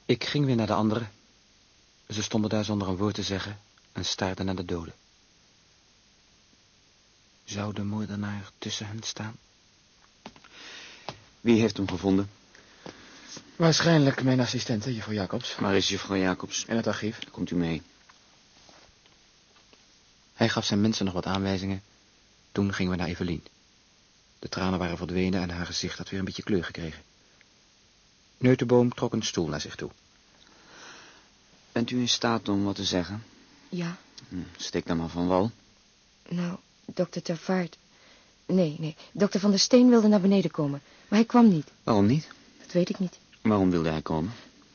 Ik 0.04 0.24
ging 0.24 0.44
weer 0.44 0.56
naar 0.56 0.66
de 0.66 0.74
anderen. 0.74 1.10
Ze 2.08 2.22
stonden 2.22 2.50
daar 2.50 2.64
zonder 2.64 2.88
een 2.88 2.96
woord 2.96 3.14
te 3.14 3.22
zeggen 3.22 3.60
en 3.92 4.04
staarden 4.04 4.46
naar 4.46 4.54
de 4.54 4.64
doden. 4.64 4.94
Zou 7.44 7.72
de 7.75 7.82
moordenaar 7.84 8.50
tussen 8.58 8.87
hen 8.87 9.02
staan? 9.02 9.37
Wie 11.40 11.61
heeft 11.61 11.76
hem 11.76 11.88
gevonden? 11.88 12.30
Waarschijnlijk 13.56 14.22
mijn 14.22 14.40
assistente, 14.40 14.94
juffrouw 14.94 15.14
Jacobs. 15.14 15.56
Waar 15.56 15.76
is 15.76 15.88
juffrouw 15.88 16.16
Jacobs? 16.16 16.64
In 16.64 16.76
het 16.76 16.87
archief. 16.87 17.18
Komt 17.30 17.50
u 17.50 17.56
mee. 17.56 17.82
Hij 20.34 20.49
gaf 20.49 20.64
zijn 20.64 20.80
mensen 20.80 21.04
nog 21.04 21.14
wat 21.14 21.26
aanwijzingen. 21.26 21.82
Toen 22.52 22.72
gingen 22.75 22.92
we 22.92 22.99
naar 22.99 23.08
Evelien. 23.08 23.44
De 24.38 24.49
tranen 24.49 24.78
waren 24.78 24.96
verdwenen 24.96 25.42
en 25.42 25.50
haar 25.50 25.66
gezicht 25.66 25.99
had 25.99 26.08
weer 26.08 26.18
een 26.18 26.25
beetje 26.25 26.42
kleur 26.42 26.64
gekregen. 26.64 27.02
Neutenboom 28.38 28.94
trok 28.94 29.12
een 29.12 29.22
stoel 29.22 29.46
naar 29.49 29.61
zich 29.61 29.75
toe. 29.75 29.90
Bent 31.72 31.90
u 31.90 31.99
in 32.00 32.08
staat 32.08 32.49
om 32.49 32.64
wat 32.64 32.75
te 32.75 32.84
zeggen? 32.84 33.25
Ja, 33.68 33.96
Hm, 34.28 34.37
Steek 34.56 34.87
dan 34.87 34.96
maar 34.96 35.08
van 35.08 35.26
wal. 35.26 35.50
nou, 36.28 36.58
dokter 36.84 37.22
Tervaart. 37.22 37.76
Nee, 38.46 38.76
nee, 38.78 38.96
dokter 39.12 39.40
Van 39.40 39.50
der 39.50 39.58
Steen 39.58 39.88
wilde 39.88 40.08
naar 40.08 40.20
beneden 40.20 40.50
komen. 40.50 40.80
Maar 41.08 41.18
hij 41.18 41.28
kwam 41.28 41.48
niet. 41.48 41.70
Waarom 41.82 42.06
niet? 42.06 42.28
Dat 42.62 42.72
weet 42.72 42.88
ik 42.88 42.98
niet. 42.98 43.18
Waarom 43.42 43.70
wilde 43.70 43.88
hij 43.88 44.02
komen? 44.02 44.32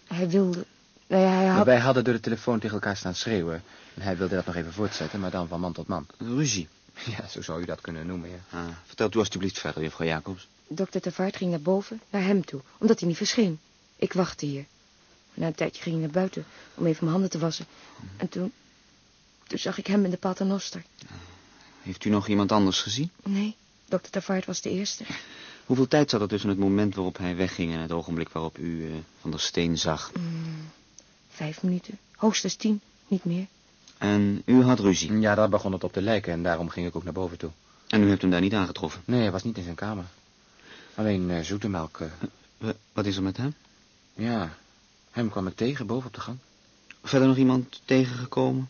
Hij 0.07 0.29
wilde... 0.29 0.65
Nou 1.07 1.23
ja, 1.23 1.29
hij 1.29 1.45
Maar 1.45 1.55
had... 1.55 1.65
wij 1.65 1.79
hadden 1.79 2.03
door 2.03 2.13
de 2.13 2.19
telefoon 2.19 2.59
tegen 2.59 2.75
elkaar 2.75 2.97
staan 2.97 3.15
schreeuwen. 3.15 3.63
En 3.93 4.01
hij 4.01 4.17
wilde 4.17 4.35
dat 4.35 4.45
nog 4.45 4.55
even 4.55 4.73
voortzetten, 4.73 5.19
maar 5.19 5.31
dan 5.31 5.47
van 5.47 5.59
man 5.59 5.73
tot 5.73 5.87
man. 5.87 6.05
Ruzie. 6.17 6.67
Ja, 7.17 7.27
zo 7.27 7.41
zou 7.41 7.61
u 7.61 7.65
dat 7.65 7.81
kunnen 7.81 8.07
noemen, 8.07 8.29
ja. 8.29 8.57
Ah, 8.57 8.65
vertelt 8.85 9.15
u 9.15 9.19
alstublieft 9.19 9.59
verder, 9.59 9.81
juffrouw 9.81 10.07
Jacobs. 10.07 10.47
Dokter 10.67 11.01
Tervaart 11.01 11.35
ging 11.37 11.49
naar 11.49 11.61
boven, 11.61 12.01
naar 12.09 12.23
hem 12.23 12.45
toe, 12.45 12.61
omdat 12.77 12.99
hij 12.99 13.07
niet 13.07 13.17
verscheen. 13.17 13.59
Ik 13.95 14.13
wachtte 14.13 14.45
hier. 14.45 14.65
Na 15.33 15.47
een 15.47 15.55
tijdje 15.55 15.81
ging 15.81 15.95
hij 15.95 16.03
naar 16.03 16.13
buiten 16.13 16.45
om 16.75 16.85
even 16.85 16.97
mijn 16.99 17.11
handen 17.11 17.29
te 17.29 17.39
wassen. 17.39 17.65
En 18.17 18.29
toen... 18.29 18.51
Toen 19.47 19.59
zag 19.59 19.77
ik 19.77 19.87
hem 19.87 20.03
in 20.05 20.11
de 20.11 20.17
paternoster. 20.17 20.83
Heeft 21.87 22.05
u 22.05 22.09
nog 22.09 22.27
iemand 22.27 22.51
anders 22.51 22.81
gezien? 22.81 23.09
Nee, 23.23 23.55
dokter 23.85 24.11
Tervaart 24.11 24.45
was 24.45 24.61
de 24.61 24.69
eerste. 24.69 25.03
Hoeveel 25.65 25.87
tijd 25.87 26.09
zat 26.09 26.21
er 26.21 26.27
tussen 26.27 26.49
het 26.49 26.57
moment 26.59 26.95
waarop 26.95 27.17
hij 27.17 27.35
wegging 27.35 27.73
en 27.73 27.79
het 27.79 27.91
ogenblik 27.91 28.29
waarop 28.29 28.57
u 28.57 28.85
eh, 28.85 28.91
Van 29.21 29.31
der 29.31 29.39
Steen 29.39 29.77
zag? 29.77 30.11
Mm, 30.19 30.69
vijf 31.29 31.63
minuten, 31.63 31.97
hoogstens 32.15 32.55
tien, 32.55 32.81
niet 33.07 33.25
meer. 33.25 33.45
En 33.97 34.41
u 34.45 34.63
had 34.63 34.79
ruzie. 34.79 35.19
Ja, 35.19 35.35
daar 35.35 35.49
begon 35.49 35.71
het 35.71 35.83
op 35.83 35.93
te 35.93 36.01
lijken 36.01 36.33
en 36.33 36.43
daarom 36.43 36.69
ging 36.69 36.87
ik 36.87 36.95
ook 36.95 37.03
naar 37.03 37.13
boven 37.13 37.37
toe. 37.37 37.51
En 37.87 38.03
u 38.03 38.09
hebt 38.09 38.21
hem 38.21 38.31
daar 38.31 38.41
niet 38.41 38.53
aangetroffen. 38.53 39.01
Nee, 39.05 39.21
hij 39.21 39.31
was 39.31 39.43
niet 39.43 39.57
in 39.57 39.63
zijn 39.63 39.75
kamer. 39.75 40.05
Alleen 40.95 41.29
eh, 41.31 41.41
zoete 41.43 41.69
melk. 41.69 41.99
eh, 42.59 42.69
Wat 42.93 43.05
is 43.05 43.15
er 43.15 43.23
met 43.23 43.37
hem? 43.37 43.53
ja, 44.13 44.57
hem 45.11 45.29
kwam 45.29 45.47
ik 45.47 45.55
tegen 45.55 45.85
boven 45.87 46.07
op 46.07 46.13
de 46.13 46.19
gang. 46.21 46.37
Verder 47.03 47.27
nog 47.27 47.37
iemand 47.37 47.81
tegengekomen? 47.85 48.69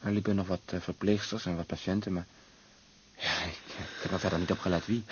Er 0.00 0.12
liepen 0.12 0.34
nog 0.36 0.46
wat 0.46 0.60
eh, 0.64 0.80
verpleegsters 0.80 1.46
en 1.46 1.56
wat 1.56 1.66
patiënten, 1.66 2.12
maar... 2.12 2.26
Ja, 3.16 3.42
ik, 3.42 3.58
ik 3.76 4.02
heb 4.02 4.12
er 4.12 4.20
verder 4.20 4.38
niet 4.38 4.50
op 4.50 4.58
gelet 4.58 4.86
wie. 4.86 5.04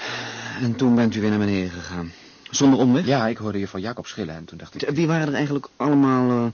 En 0.61 0.76
toen 0.76 0.95
bent 0.95 1.14
u 1.14 1.21
weer 1.21 1.30
naar 1.30 1.38
beneden 1.38 1.71
gegaan. 1.71 2.12
Zonder 2.50 2.78
omweg? 2.78 3.07
Ja, 3.07 3.26
ik 3.26 3.37
hoorde 3.37 3.59
juffrouw 3.59 3.80
Jacob 3.80 4.07
schillen 4.07 4.35
en 4.35 4.45
toen 4.45 4.59
dacht 4.59 4.83
ik... 4.83 4.88
Wie 4.90 5.07
waren 5.07 5.26
er 5.28 5.35
eigenlijk 5.35 5.68
allemaal 5.76 6.30
eh, 6.47 6.52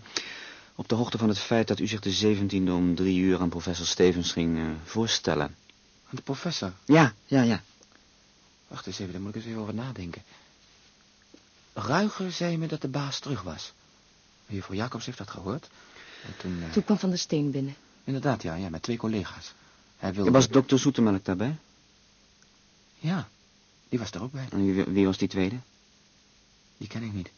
op 0.75 0.89
de 0.89 0.95
hoogte 0.95 1.19
van 1.19 1.29
het 1.29 1.39
feit 1.39 1.69
dat 1.69 1.79
u 1.79 1.87
zich 1.87 2.01
de 2.01 2.37
17e 2.37 2.69
om 2.71 2.95
drie 2.95 3.19
uur 3.21 3.41
aan 3.41 3.49
professor 3.49 3.87
Stevens 3.87 4.33
ging 4.33 4.59
eh, 4.59 4.65
voorstellen? 4.85 5.55
De 6.11 6.23
professor. 6.23 6.73
Ja, 6.85 7.13
ja, 7.27 7.43
ja. 7.43 7.63
Wacht 8.69 8.87
eens 8.87 8.99
even, 8.99 9.13
daar 9.13 9.21
moet 9.21 9.31
ik 9.31 9.37
eens 9.37 9.45
even 9.51 9.61
over 9.61 9.75
nadenken. 9.75 10.23
Ruiger 11.75 12.33
zei 12.33 12.57
me 12.59 12.67
dat 12.67 12.81
de 12.81 12.89
baas 12.89 13.19
terug 13.19 13.43
was. 13.43 13.73
Juffrouw 14.47 14.77
Jacobs 14.77 15.07
heeft 15.07 15.19
dat 15.19 15.31
gehoord. 15.31 15.69
En 16.27 16.33
toen... 16.37 16.63
eh, 16.67 16.73
Toen 16.73 16.85
kwam 16.85 16.99
Van 16.99 17.09
der 17.09 17.19
Steen 17.19 17.51
binnen. 17.51 17.75
Inderdaad, 18.05 18.43
ja, 18.43 18.55
ja, 18.55 18.69
met 18.69 18.83
twee 18.83 18.97
collega's. 18.97 19.53
Hij 19.97 20.15
wilde... 20.15 20.31
Was 20.31 20.49
dokter 20.49 20.79
Zoetemelk 20.79 21.25
daarbij? 21.25 21.57
Ja, 22.99 23.29
die 23.89 23.99
was 23.99 24.11
er 24.11 24.23
ook 24.23 24.33
bij. 24.33 24.47
En 24.51 24.75
wie, 24.75 24.85
wie 24.85 25.07
was 25.07 25.19
die 25.19 25.29
tweede? 25.29 25.57
Die 26.77 26.89
ken 26.89 27.03
ik 27.03 27.13
niet. 27.13 27.31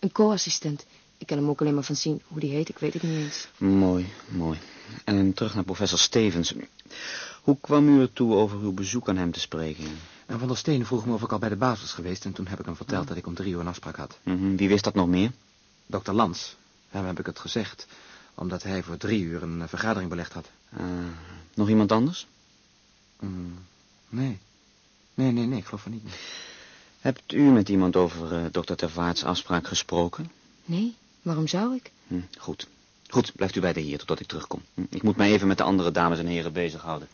Een 0.00 0.12
co-assistent. 0.12 0.86
Ik 1.18 1.26
kan 1.26 1.38
hem 1.38 1.48
ook 1.48 1.60
alleen 1.60 1.74
maar 1.74 1.82
van 1.82 1.96
zien. 1.96 2.22
Hoe 2.28 2.40
die 2.40 2.50
heet, 2.50 2.68
ik 2.68 2.78
weet 2.78 2.92
het 2.92 3.02
niet 3.02 3.18
eens. 3.18 3.48
Mooi, 3.56 4.12
mooi. 4.28 4.58
En 5.04 5.32
terug 5.32 5.54
naar 5.54 5.64
professor 5.64 5.98
Stevens. 5.98 6.54
Hoe 7.42 7.56
kwam 7.60 7.88
u 7.88 8.00
ertoe 8.00 8.34
over 8.34 8.58
uw 8.58 8.72
bezoek 8.72 9.08
aan 9.08 9.16
hem 9.16 9.32
te 9.32 9.40
spreken? 9.40 9.84
En 10.26 10.38
Van 10.38 10.48
der 10.48 10.56
Steen 10.56 10.86
vroeg 10.86 11.06
me 11.06 11.12
of 11.14 11.22
ik 11.22 11.32
al 11.32 11.38
bij 11.38 11.48
de 11.48 11.56
baas 11.56 11.80
was 11.80 11.92
geweest... 11.92 12.24
en 12.24 12.32
toen 12.32 12.46
heb 12.46 12.58
ik 12.58 12.64
hem 12.64 12.76
verteld 12.76 13.08
dat 13.08 13.16
ik 13.16 13.26
om 13.26 13.34
drie 13.34 13.52
uur 13.52 13.60
een 13.60 13.66
afspraak 13.68 13.96
had. 13.96 14.18
Mhm, 14.22 14.56
Wie 14.56 14.68
wist 14.68 14.84
dat 14.84 14.94
nog 14.94 15.06
meer? 15.08 15.30
Dokter 15.86 16.14
Lans, 16.14 16.56
hem 16.88 17.06
heb 17.06 17.18
ik 17.18 17.26
het 17.26 17.38
gezegd... 17.38 17.86
omdat 18.34 18.62
hij 18.62 18.82
voor 18.82 18.96
drie 18.96 19.22
uur 19.22 19.42
een 19.42 19.62
eh, 19.62 19.68
vergadering 19.68 20.10
belegd 20.10 20.32
had. 20.32 20.48
Eh, 20.70 20.84
nog 21.54 21.68
iemand 21.68 21.92
anders? 21.92 22.26
Mm, 23.20 23.58
nee. 24.08 24.38
Nee, 25.14 25.32
nee, 25.32 25.46
nee, 25.46 25.58
ik 25.58 25.64
geloof 25.64 25.82
van 25.82 25.92
niet. 25.92 26.02
Hebt 27.00 27.32
u 27.32 27.40
met 27.42 27.68
iemand 27.68 27.96
over 27.96 28.32
eh, 28.34 28.44
dokter 28.50 28.76
Tervaarts 28.76 29.24
afspraak 29.24 29.66
gesproken? 29.66 30.30
Nee, 30.64 30.94
waarom 31.22 31.46
zou 31.46 31.74
ik? 31.74 31.90
Hm, 32.06 32.20
goed. 32.38 32.66
Goed, 33.08 33.32
blijft 33.34 33.56
u 33.56 33.60
beiden 33.60 33.82
hier 33.82 33.98
totdat 33.98 34.20
ik 34.20 34.26
terugkom. 34.26 34.62
Hm, 34.74 34.82
Ik 34.90 35.02
moet 35.02 35.16
mij 35.16 35.32
even 35.32 35.46
met 35.48 35.56
de 35.58 35.62
andere 35.62 35.90
dames 35.90 36.18
en 36.18 36.26
heren 36.26 36.52
bezighouden. 36.52 37.08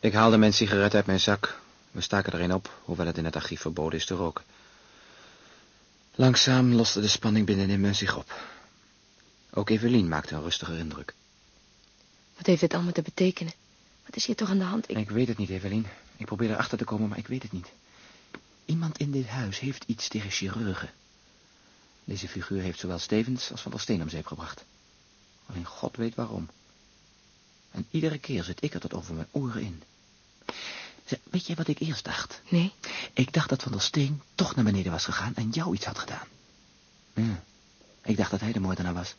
Ik 0.00 0.12
haalde 0.12 0.36
mijn 0.36 0.52
sigaret 0.52 0.94
uit 0.94 1.06
mijn 1.06 1.20
zak. 1.20 1.60
We 1.90 2.00
staken 2.00 2.32
er 2.32 2.40
een 2.40 2.54
op, 2.54 2.78
hoewel 2.84 3.06
het 3.06 3.18
in 3.18 3.24
het 3.24 3.36
archief 3.36 3.60
verboden 3.60 3.98
is 3.98 4.06
te 4.06 4.14
roken. 4.14 4.44
Langzaam 6.14 6.72
loste 6.74 7.00
de 7.00 7.08
spanning 7.08 7.46
binnenin 7.46 7.80
me 7.80 7.92
zich 7.92 8.16
op. 8.16 8.34
Ook 9.54 9.70
Evelien 9.70 10.08
maakte 10.08 10.34
een 10.34 10.42
rustiger 10.42 10.78
indruk. 10.78 11.14
Wat 12.36 12.46
heeft 12.46 12.60
dit 12.60 12.74
allemaal 12.74 12.92
te 12.92 13.02
betekenen? 13.02 13.52
Wat 14.04 14.16
is 14.16 14.26
hier 14.26 14.36
toch 14.36 14.50
aan 14.50 14.58
de 14.58 14.64
hand? 14.64 14.90
Ik... 14.90 14.96
Ik 14.98 15.10
weet 15.10 15.28
het 15.28 15.38
niet, 15.38 15.50
Evelien. 15.50 15.86
Ik 16.16 16.26
probeer 16.26 16.50
erachter 16.50 16.78
te 16.78 16.84
komen, 16.84 17.08
maar 17.08 17.18
ik 17.18 17.26
weet 17.26 17.42
het 17.42 17.52
niet. 17.52 17.72
Iemand 18.64 18.98
in 18.98 19.10
dit 19.10 19.26
huis 19.26 19.58
heeft 19.58 19.84
iets 19.86 20.08
tegen 20.08 20.30
chirurgen. 20.30 20.90
Deze 22.04 22.28
figuur 22.28 22.62
heeft 22.62 22.78
zowel 22.78 22.98
Stevens 22.98 23.50
als 23.50 23.60
Van 23.60 23.70
der 23.70 23.80
Steen 23.80 24.02
om 24.02 24.08
zeep 24.08 24.26
gebracht. 24.26 24.64
Alleen 25.46 25.64
God 25.64 25.96
weet 25.96 26.14
waarom. 26.14 26.48
En 27.70 27.86
iedere 27.90 28.18
keer 28.18 28.42
zit 28.42 28.62
ik 28.62 28.74
er 28.74 28.80
tot 28.80 28.94
over 28.94 29.14
mijn 29.14 29.28
oren 29.30 29.62
in. 29.62 29.82
Zeg, 31.04 31.18
weet 31.30 31.46
je 31.46 31.54
wat 31.54 31.68
ik 31.68 31.78
eerst 31.78 32.04
dacht? 32.04 32.40
Nee? 32.48 32.72
Ik 33.12 33.32
dacht 33.32 33.48
dat 33.48 33.62
Van 33.62 33.72
der 33.72 33.80
Steen 33.80 34.22
toch 34.34 34.54
naar 34.54 34.64
beneden 34.64 34.92
was 34.92 35.04
gegaan 35.04 35.34
en 35.34 35.50
jou 35.50 35.74
iets 35.74 35.84
had 35.84 35.98
gedaan. 35.98 36.26
Ja, 37.14 37.44
ik 38.02 38.16
dacht 38.16 38.30
dat 38.30 38.40
hij 38.40 38.52
de 38.52 38.60
moordenaar 38.60 38.94
was. 38.94 39.14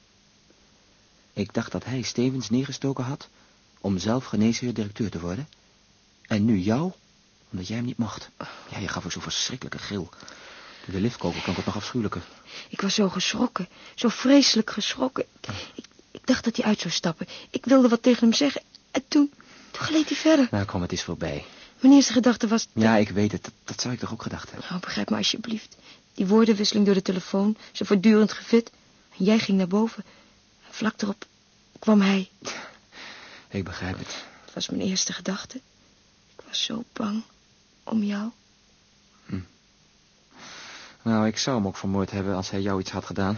Ik 1.33 1.53
dacht 1.53 1.71
dat 1.71 1.85
hij 1.85 2.01
Stevens 2.01 2.49
neergestoken 2.49 3.03
had 3.03 3.27
om 3.81 3.97
zelf 3.97 4.25
geneesheer 4.25 4.73
directeur 4.73 5.09
te 5.09 5.19
worden. 5.19 5.47
En 6.27 6.45
nu 6.45 6.57
jou, 6.57 6.91
omdat 7.51 7.67
jij 7.67 7.77
hem 7.77 7.85
niet 7.85 7.97
mocht. 7.97 8.29
Ja, 8.69 8.77
je 8.77 8.87
gaf 8.87 9.05
ook 9.05 9.11
zo'n 9.11 9.21
verschrikkelijke 9.21 9.79
gil. 9.79 10.09
Door 10.85 10.95
de 10.95 11.01
liftkoker 11.01 11.41
klonk 11.41 11.57
het 11.57 11.65
nog 11.65 11.75
afschuwelijker. 11.75 12.21
Ik 12.69 12.81
was 12.81 12.93
zo 12.93 13.09
geschrokken. 13.09 13.67
Zo 13.95 14.07
vreselijk 14.07 14.69
geschrokken. 14.69 15.25
Ik, 15.75 15.85
ik 16.11 16.21
dacht 16.25 16.43
dat 16.43 16.55
hij 16.55 16.65
uit 16.65 16.79
zou 16.79 16.93
stappen. 16.93 17.27
Ik 17.49 17.65
wilde 17.65 17.87
wat 17.87 18.03
tegen 18.03 18.23
hem 18.23 18.33
zeggen. 18.33 18.61
En 18.91 19.03
toen, 19.07 19.31
toen 19.71 19.81
gleed 19.81 20.09
hij 20.09 20.17
verder. 20.17 20.47
Nou, 20.51 20.65
kom, 20.65 20.81
het 20.81 20.91
is 20.91 21.03
voorbij. 21.03 21.45
Mijn 21.79 21.93
eerste 21.93 22.13
gedachte 22.13 22.47
was... 22.47 22.67
Ja, 22.73 22.95
ik 22.95 23.09
weet 23.09 23.31
het. 23.31 23.43
Dat, 23.43 23.53
dat 23.63 23.81
zou 23.81 23.93
ik 23.93 23.99
toch 23.99 24.11
ook 24.11 24.21
gedacht 24.21 24.51
hebben. 24.51 24.69
Oh, 24.71 24.79
begrijp 24.79 25.09
me 25.09 25.17
alsjeblieft. 25.17 25.75
Die 26.13 26.27
woordenwisseling 26.27 26.85
door 26.85 26.95
de 26.95 27.01
telefoon, 27.01 27.57
zo 27.71 27.85
voortdurend 27.85 28.33
gefit. 28.33 28.71
En 29.17 29.25
jij 29.25 29.39
ging 29.39 29.57
naar 29.57 29.67
boven. 29.67 30.03
Vlak 30.73 31.01
erop 31.01 31.25
kwam 31.79 32.01
hij. 32.01 32.29
Ik 33.47 33.63
begrijp 33.63 33.97
het. 33.97 34.25
Het 34.45 34.53
was 34.53 34.69
mijn 34.69 34.81
eerste 34.81 35.13
gedachte. 35.13 35.57
Ik 36.35 36.43
was 36.47 36.63
zo 36.63 36.83
bang 36.93 37.23
om 37.83 38.03
jou. 38.03 38.31
Nou, 41.01 41.27
ik 41.27 41.37
zou 41.37 41.57
hem 41.57 41.67
ook 41.67 41.77
vermoord 41.77 42.11
hebben 42.11 42.35
als 42.35 42.49
hij 42.49 42.61
jou 42.61 42.79
iets 42.79 42.91
had 42.91 43.05
gedaan. 43.05 43.37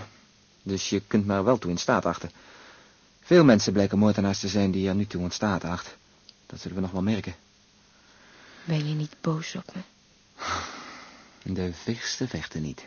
Dus 0.63 0.89
je 0.89 1.01
kunt 1.07 1.25
me 1.25 1.33
er 1.33 1.43
wel 1.43 1.57
toe 1.57 1.71
in 1.71 1.77
staat 1.77 2.05
achten. 2.05 2.31
Veel 3.21 3.43
mensen 3.43 3.73
blijken 3.73 3.97
moordenaars 3.97 4.39
te 4.39 4.47
zijn 4.47 4.71
die 4.71 4.87
er 4.87 4.95
nu 4.95 5.07
toe 5.07 5.23
in 5.23 5.31
staat 5.31 5.63
acht. 5.63 5.95
Dat 6.45 6.59
zullen 6.59 6.75
we 6.75 6.81
nog 6.81 6.91
wel 6.91 7.01
merken. 7.01 7.35
Ben 8.63 8.87
je 8.87 8.93
niet 8.93 9.15
boos 9.21 9.55
op 9.55 9.73
me? 9.73 9.81
De 11.53 11.73
verste 11.73 12.27
vechten 12.27 12.61
niet. 12.61 12.85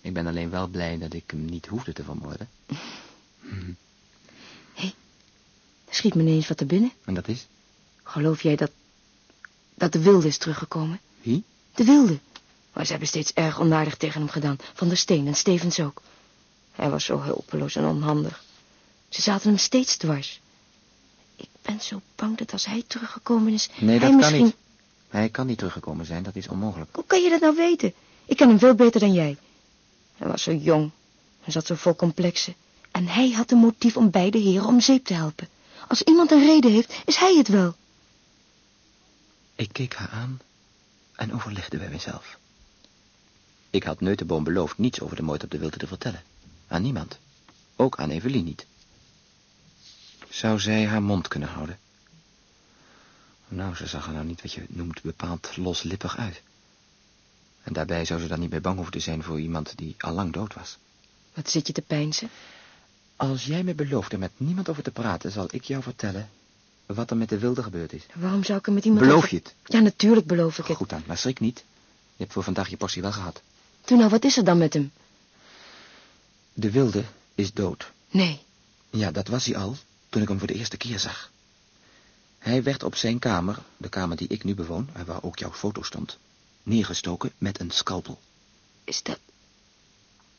Ik 0.00 0.12
ben 0.12 0.26
alleen 0.26 0.50
wel 0.50 0.66
blij 0.66 0.98
dat 0.98 1.12
ik 1.12 1.30
hem 1.30 1.44
niet 1.44 1.66
hoefde 1.66 1.92
te 1.92 2.04
vermoorden. 2.04 2.48
Er 5.92 5.98
schiet 5.98 6.14
me 6.14 6.22
ineens 6.22 6.48
wat 6.48 6.56
te 6.56 6.64
binnen. 6.66 6.92
En 7.04 7.14
dat 7.14 7.28
is? 7.28 7.46
Geloof 8.02 8.42
jij 8.42 8.56
dat... 8.56 8.70
dat 9.74 9.92
de 9.92 9.98
wilde 10.02 10.26
is 10.26 10.38
teruggekomen? 10.38 11.00
Wie? 11.22 11.44
De 11.74 11.84
wilde. 11.84 12.18
Maar 12.72 12.84
ze 12.84 12.90
hebben 12.90 13.08
steeds 13.08 13.32
erg 13.32 13.60
onaardig 13.60 13.96
tegen 13.96 14.20
hem 14.20 14.30
gedaan. 14.30 14.58
Van 14.74 14.88
der 14.88 14.96
Steen 14.96 15.26
en 15.26 15.34
Stevens 15.34 15.80
ook. 15.80 16.02
Hij 16.72 16.90
was 16.90 17.04
zo 17.04 17.20
hulpeloos 17.20 17.76
en 17.76 17.84
onhandig. 17.84 18.42
Ze 19.08 19.22
zaten 19.22 19.48
hem 19.48 19.58
steeds 19.58 19.96
dwars. 19.96 20.40
Ik 21.36 21.48
ben 21.62 21.80
zo 21.80 22.00
bang 22.16 22.36
dat 22.38 22.52
als 22.52 22.66
hij 22.66 22.84
teruggekomen 22.86 23.52
is... 23.52 23.68
Nee, 23.80 23.98
hij 23.98 24.08
dat 24.08 24.16
misschien... 24.16 24.36
kan 24.38 24.46
niet. 24.46 24.56
Hij 25.08 25.28
kan 25.28 25.46
niet 25.46 25.58
teruggekomen 25.58 26.06
zijn, 26.06 26.22
dat 26.22 26.36
is 26.36 26.48
onmogelijk. 26.48 26.94
Hoe 26.94 27.04
kan 27.06 27.22
je 27.22 27.30
dat 27.30 27.40
nou 27.40 27.56
weten? 27.56 27.92
Ik 28.24 28.36
ken 28.36 28.48
hem 28.48 28.58
veel 28.58 28.74
beter 28.74 29.00
dan 29.00 29.12
jij. 29.12 29.36
Hij 30.16 30.28
was 30.28 30.42
zo 30.42 30.52
jong 30.54 30.90
en 31.44 31.52
zat 31.52 31.66
zo 31.66 31.74
vol 31.74 31.96
complexen. 31.96 32.54
En 32.92 33.06
hij 33.06 33.30
had 33.30 33.50
een 33.50 33.58
motief 33.58 33.96
om 33.96 34.10
beide 34.10 34.38
heren 34.38 34.66
om 34.66 34.80
zeep 34.80 35.04
te 35.04 35.14
helpen. 35.14 35.48
Als 35.88 36.02
iemand 36.02 36.30
een 36.30 36.44
reden 36.46 36.72
heeft, 36.72 37.02
is 37.04 37.16
hij 37.16 37.36
het 37.36 37.48
wel. 37.48 37.74
Ik 39.54 39.72
keek 39.72 39.94
haar 39.94 40.10
aan 40.10 40.40
en 41.16 41.34
overlegde 41.34 41.78
bij 41.78 41.88
mezelf. 41.88 42.38
Ik 43.70 43.82
had 43.82 44.00
Neutenboom 44.00 44.44
beloofd 44.44 44.78
niets 44.78 45.00
over 45.00 45.16
de 45.16 45.22
moord 45.22 45.44
op 45.44 45.50
de 45.50 45.58
wilde 45.58 45.76
te 45.76 45.86
vertellen. 45.86 46.22
Aan 46.68 46.82
niemand. 46.82 47.18
Ook 47.76 47.98
aan 47.98 48.10
Evelien 48.10 48.44
niet. 48.44 48.66
Zou 50.28 50.60
zij 50.60 50.86
haar 50.86 51.02
mond 51.02 51.28
kunnen 51.28 51.48
houden? 51.48 51.78
Nou, 53.48 53.74
ze 53.74 53.86
zag 53.86 54.06
er 54.06 54.12
nou 54.12 54.24
niet 54.24 54.42
wat 54.42 54.52
je 54.52 54.64
noemt 54.68 55.02
bepaald 55.02 55.56
loslippig 55.56 56.16
uit. 56.16 56.42
En 57.62 57.72
daarbij 57.72 58.04
zou 58.04 58.20
ze 58.20 58.26
dan 58.26 58.40
niet 58.40 58.50
meer 58.50 58.60
bang 58.60 58.74
hoeven 58.74 58.92
te 58.92 59.00
zijn 59.00 59.22
voor 59.22 59.40
iemand 59.40 59.72
die 59.76 59.94
al 59.98 60.12
lang 60.12 60.32
dood 60.32 60.54
was. 60.54 60.78
Wat 61.34 61.50
zit 61.50 61.66
je 61.66 61.72
te 61.72 61.82
peinzen? 61.82 62.30
Als 63.16 63.44
jij 63.44 63.62
me 63.62 63.74
belooft 63.74 64.12
er 64.12 64.18
met 64.18 64.30
niemand 64.36 64.68
over 64.68 64.82
te 64.82 64.90
praten, 64.90 65.30
zal 65.32 65.46
ik 65.50 65.64
jou 65.64 65.82
vertellen 65.82 66.30
wat 66.86 67.10
er 67.10 67.16
met 67.16 67.28
de 67.28 67.38
wilde 67.38 67.62
gebeurd 67.62 67.92
is. 67.92 68.02
Waarom 68.14 68.44
zou 68.44 68.58
ik 68.58 68.66
er 68.66 68.72
met 68.72 68.84
iemand 68.84 69.02
Beloof 69.04 69.16
over- 69.18 69.30
je 69.34 69.36
het? 69.42 69.54
Ja, 69.64 69.80
natuurlijk 69.80 70.26
beloof 70.26 70.58
ik 70.58 70.66
het. 70.66 70.76
Goed 70.76 70.88
dan, 70.88 71.02
maar 71.06 71.18
schrik 71.18 71.40
niet. 71.40 71.58
Je 72.16 72.22
hebt 72.22 72.32
voor 72.32 72.42
vandaag 72.42 72.68
je 72.68 72.76
portie 72.76 73.02
wel 73.02 73.12
gehad. 73.12 73.42
Toen 73.84 73.98
nou, 73.98 74.10
wat 74.10 74.24
is 74.24 74.36
er 74.36 74.44
dan 74.44 74.58
met 74.58 74.72
hem? 74.74 74.92
De 76.52 76.70
wilde 76.70 77.04
is 77.34 77.52
dood. 77.52 77.92
Nee, 78.10 78.40
Ja, 78.90 79.10
dat 79.10 79.28
was 79.28 79.44
hij 79.46 79.56
al 79.56 79.76
toen 80.08 80.22
ik 80.22 80.28
hem 80.28 80.38
voor 80.38 80.46
de 80.46 80.54
eerste 80.54 80.76
keer 80.76 80.98
zag. 80.98 81.30
Hij 82.38 82.62
werd 82.62 82.82
op 82.82 82.94
zijn 82.94 83.18
kamer, 83.18 83.58
de 83.76 83.88
kamer 83.88 84.16
die 84.16 84.28
ik 84.28 84.44
nu 84.44 84.54
bewoon, 84.54 84.88
en 84.92 85.04
waar 85.06 85.22
ook 85.22 85.38
jouw 85.38 85.52
foto 85.52 85.82
stond, 85.82 86.18
neergestoken 86.62 87.32
met 87.38 87.60
een 87.60 87.70
scalpel. 87.70 88.20
is 88.84 89.02
dat... 89.02 89.18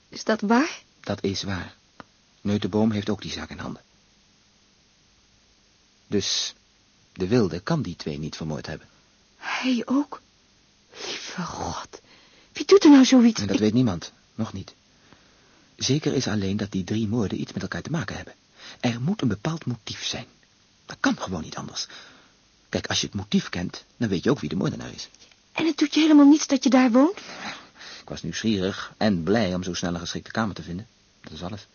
Is 0.10 0.24
dat 0.24 0.42
waar? 0.42 0.82
Dat 1.00 1.24
is 1.24 1.44
waar. 1.44 1.76
Neutenboom 2.44 2.92
heeft 2.92 3.10
ook 3.10 3.22
die 3.22 3.32
zaak 3.32 3.50
in 3.50 3.58
handen. 3.58 3.82
Dus 6.08 6.54
de 7.14 7.28
wilde 7.28 7.60
kan 7.60 7.82
die 7.82 7.96
twee 7.96 8.20
niet 8.20 8.36
vermoord 8.36 8.66
hebben. 8.66 8.88
Hij 9.38 9.82
ook? 9.86 10.22
Lieve 11.06 11.42
God. 11.42 12.02
Wie 12.52 12.66
doet 12.66 12.84
er 12.84 12.90
nou 12.90 13.06
zoiets? 13.06 13.42
En 13.42 13.48
dat 13.48 13.56
Ik- 13.56 13.62
weet 13.62 13.74
niemand, 13.74 14.12
nog 14.36 14.54
niet. 14.54 14.74
Zeker 15.76 16.14
is 16.14 16.28
alleen 16.28 16.58
dat 16.58 16.72
die 16.72 16.84
drie 16.84 17.08
moorden 17.08 17.40
iets 17.42 17.54
met 17.54 17.62
elkaar 17.62 17.82
te 17.82 17.90
maken 17.90 18.16
hebben. 18.16 18.34
Er 18.80 19.02
moet 19.02 19.22
een 19.22 19.28
bepaald 19.28 19.66
motief 19.66 20.06
zijn. 20.06 20.26
Dat 20.86 20.98
kan 21.00 21.18
gewoon 21.18 21.42
niet 21.42 21.56
anders. 21.56 21.88
Kijk, 22.70 22.88
als 22.88 23.00
je 23.02 23.06
het 23.06 23.16
motief 23.16 23.50
kent, 23.50 23.84
dan 23.98 24.10
weet 24.10 24.24
je 24.24 24.30
ook 24.30 24.40
wie 24.40 24.50
de 24.50 24.56
moordenaar 24.56 24.94
is. 24.94 25.10
En 25.52 25.66
het 25.66 25.78
doet 25.78 25.94
je 25.94 26.00
helemaal 26.00 26.28
niets 26.30 26.48
dat 26.48 26.64
je 26.64 26.70
daar 26.70 26.92
woont? 26.92 27.18
Ik 28.02 28.10
was 28.10 28.24
nieuwsgierig 28.24 28.94
en 28.98 29.24
blij 29.24 29.56
om 29.56 29.64
zo 29.64 29.74
snel 29.74 29.94
een 29.94 30.00
geschikte 30.00 30.32
kamer 30.32 30.56
te 30.56 30.64
vinden. 30.64 30.88
Dat 31.22 31.32
is 31.34 31.44
alles. 31.44 31.68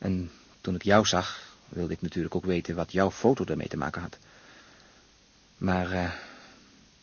En 0.00 0.30
toen 0.60 0.74
ik 0.74 0.82
jou 0.82 1.06
zag, 1.06 1.56
wilde 1.68 1.92
ik 1.92 2.02
natuurlijk 2.02 2.34
ook 2.34 2.44
weten 2.44 2.74
wat 2.74 2.92
jouw 2.92 3.10
foto 3.10 3.44
ermee 3.44 3.68
te 3.68 3.76
maken 3.76 4.02
had. 4.02 4.16
Maar 5.56 5.92
eh, 5.92 6.12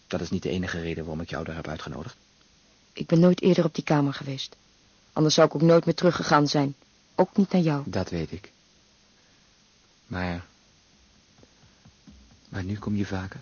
dat 0.08 0.22
is 0.22 0.30
niet 0.30 0.44
de 0.44 0.50
enige 0.50 0.82
reden 0.82 1.04
waarom 1.04 1.22
ik 1.22 1.30
jou 1.30 1.44
daar 1.46 1.56
heb 1.56 1.68
uitgenodigd. 1.68 2.16
Ik 2.94 3.06
ben 3.06 3.20
nooit 3.20 3.42
eerder 3.42 3.66
op 3.66 3.76
die 3.76 3.84
kamer 3.84 4.14
geweest. 4.14 4.56
Anders 5.14 5.36
zou 5.36 5.48
ik 5.48 5.56
ook 5.56 5.62
nooit 5.62 5.86
meer 5.86 5.96
teruggegaan 5.96 6.48
zijn. 6.48 6.76
Ook 7.16 7.38
niet 7.38 7.52
naar 7.52 7.62
jou. 7.62 7.84
Dat 7.86 8.10
weet 8.10 8.32
ik. 8.32 8.52
Maar... 10.08 10.46
Maar 12.50 12.64
nu 12.64 12.78
kom 12.78 12.96
je 12.96 13.06
vaker? 13.06 13.40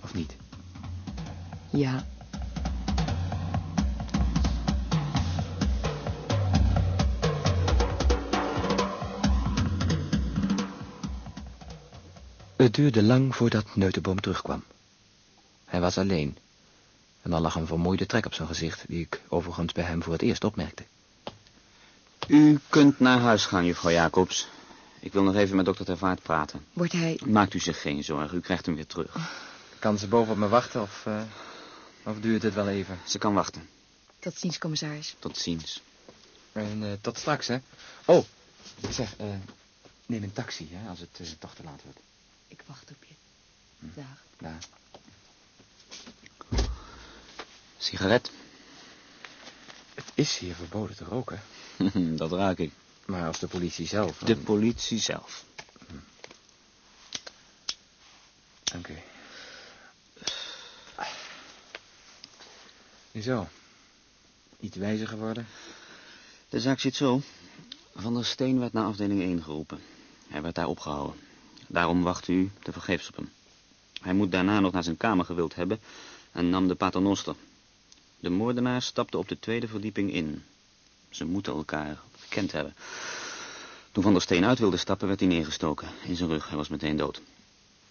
Of 0.00 0.14
niet? 0.14 0.36
Ja. 1.70 2.06
Het 12.58 12.74
duurde 12.74 13.02
lang 13.02 13.36
voordat 13.36 13.76
Neutenboom 13.76 14.20
terugkwam. 14.20 14.64
Hij 15.64 15.80
was 15.80 15.98
alleen. 15.98 16.36
En 17.22 17.32
er 17.32 17.40
lag 17.40 17.54
een 17.54 17.66
vermoeide 17.66 18.06
trek 18.06 18.26
op 18.26 18.34
zijn 18.34 18.48
gezicht, 18.48 18.84
die 18.88 19.00
ik 19.00 19.20
overigens 19.28 19.72
bij 19.72 19.84
hem 19.84 20.02
voor 20.02 20.12
het 20.12 20.22
eerst 20.22 20.44
opmerkte. 20.44 20.84
U 22.26 22.58
kunt 22.68 23.00
naar 23.00 23.18
huis 23.18 23.46
gaan, 23.46 23.64
juffrouw 23.64 23.92
Jacobs. 23.92 24.48
Ik 25.00 25.12
wil 25.12 25.22
nog 25.22 25.34
even 25.34 25.56
met 25.56 25.64
dokter 25.64 25.84
Tervaart 25.84 26.22
praten. 26.22 26.64
Wordt 26.72 26.92
hij... 26.92 27.20
Maakt 27.24 27.54
u 27.54 27.58
zich 27.58 27.80
geen 27.80 28.04
zorgen, 28.04 28.36
u 28.36 28.40
krijgt 28.40 28.66
hem 28.66 28.74
weer 28.74 28.86
terug. 28.86 29.16
Kan 29.78 29.98
ze 29.98 30.08
boven 30.08 30.32
op 30.32 30.38
me 30.38 30.48
wachten 30.48 30.82
of, 30.82 31.06
eh, 31.06 31.22
of 32.02 32.20
duurt 32.20 32.42
het 32.42 32.54
wel 32.54 32.68
even? 32.68 32.98
Ze 33.06 33.18
kan 33.18 33.34
wachten. 33.34 33.68
Tot 34.18 34.38
ziens, 34.38 34.58
commissaris. 34.58 35.16
Tot 35.18 35.36
ziens. 35.36 35.82
En 36.52 36.82
eh, 36.82 36.92
tot 37.00 37.18
straks, 37.18 37.46
hè? 37.46 37.58
Oh, 38.04 38.24
zeg, 38.90 39.16
eh, 39.16 39.26
neem 40.06 40.22
een 40.22 40.32
taxi, 40.32 40.68
hè, 40.72 40.88
als 40.88 41.00
het 41.00 41.36
toch 41.38 41.54
te 41.54 41.62
laat 41.62 41.82
wordt. 41.84 41.98
Ik 42.48 42.62
wacht 42.66 42.90
op 42.90 43.04
je. 43.04 43.14
Dag. 43.78 44.22
Daar. 44.38 44.64
Sigaret? 47.78 48.30
Het 49.94 50.12
is 50.14 50.38
hier 50.38 50.54
verboden 50.54 50.96
te 50.96 51.04
roken. 51.04 51.42
Dat 52.16 52.32
raak 52.32 52.58
ik. 52.58 52.72
Maar 53.06 53.26
als 53.26 53.38
de 53.38 53.46
politie 53.46 53.86
zelf... 53.86 54.18
De 54.18 54.36
politie 54.36 54.98
zelf. 54.98 55.44
Dank 58.64 58.88
u. 58.88 58.98
Zo. 63.20 63.48
Niet 64.58 64.74
wijzer 64.74 65.08
geworden? 65.08 65.46
De 66.48 66.60
zaak 66.60 66.80
zit 66.80 66.94
zo. 66.94 67.22
Van 67.94 68.14
der 68.14 68.24
Steen 68.24 68.58
werd 68.58 68.72
naar 68.72 68.84
afdeling 68.84 69.20
1 69.20 69.42
geroepen. 69.42 69.80
Hij 70.28 70.42
werd 70.42 70.54
daar 70.54 70.66
opgehouden. 70.66 71.27
Daarom 71.68 72.02
wachtte 72.02 72.32
u 72.32 72.50
te 72.62 72.72
vergeefs 72.72 73.08
op 73.08 73.16
hem. 73.16 73.30
Hij 74.00 74.12
moet 74.12 74.32
daarna 74.32 74.60
nog 74.60 74.72
naar 74.72 74.82
zijn 74.82 74.96
kamer 74.96 75.24
gewild 75.24 75.54
hebben 75.54 75.80
en 76.32 76.50
nam 76.50 76.68
de 76.68 76.74
paternoster. 76.74 77.34
De 78.20 78.30
moordenaar 78.30 78.82
stapte 78.82 79.18
op 79.18 79.28
de 79.28 79.38
tweede 79.38 79.68
verdieping 79.68 80.12
in. 80.12 80.42
Ze 81.10 81.24
moeten 81.24 81.52
elkaar 81.52 81.98
gekend 82.18 82.52
hebben. 82.52 82.74
Toen 83.92 84.02
Van 84.02 84.12
der 84.12 84.22
Steen 84.22 84.44
uit 84.44 84.58
wilde 84.58 84.76
stappen, 84.76 85.08
werd 85.08 85.20
hij 85.20 85.28
neergestoken. 85.28 85.88
In 86.04 86.16
zijn 86.16 86.28
rug, 86.28 86.48
hij 86.48 86.56
was 86.56 86.68
meteen 86.68 86.96
dood. 86.96 87.20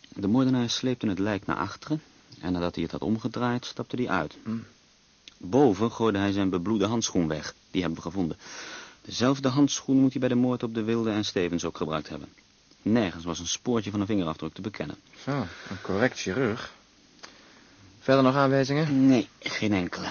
De 0.09 0.27
moordenaar 0.27 0.69
sleepte 0.69 1.07
het 1.07 1.19
lijk 1.19 1.45
naar 1.45 1.57
achteren... 1.57 2.01
en 2.39 2.51
nadat 2.51 2.73
hij 2.75 2.83
het 2.83 2.91
had 2.91 3.01
omgedraaid, 3.01 3.65
stapte 3.65 3.95
hij 3.95 4.09
uit. 4.09 4.37
Boven 5.37 5.91
gooide 5.91 6.17
hij 6.17 6.31
zijn 6.31 6.49
bebloede 6.49 6.85
handschoen 6.85 7.27
weg. 7.27 7.53
Die 7.71 7.81
hebben 7.81 7.99
we 7.99 8.09
gevonden. 8.09 8.37
Dezelfde 9.01 9.47
handschoen 9.47 9.97
moet 9.97 10.11
hij 10.11 10.19
bij 10.19 10.29
de 10.29 10.35
moord 10.35 10.63
op 10.63 10.73
de 10.73 10.83
Wilde 10.83 11.11
en 11.11 11.25
Stevens 11.25 11.65
ook 11.65 11.77
gebruikt 11.77 12.09
hebben. 12.09 12.29
Nergens 12.91 13.23
was 13.23 13.39
een 13.39 13.47
spoortje 13.47 13.91
van 13.91 13.99
een 13.99 14.05
vingerafdruk 14.05 14.53
te 14.53 14.61
bekennen. 14.61 14.95
Zo, 15.23 15.31
een 15.69 15.81
correct 15.81 16.19
chirurg. 16.19 16.73
Verder 17.99 18.23
nog 18.23 18.35
aanwijzingen? 18.35 19.07
Nee, 19.07 19.27
geen 19.39 19.73
enkele. 19.73 20.07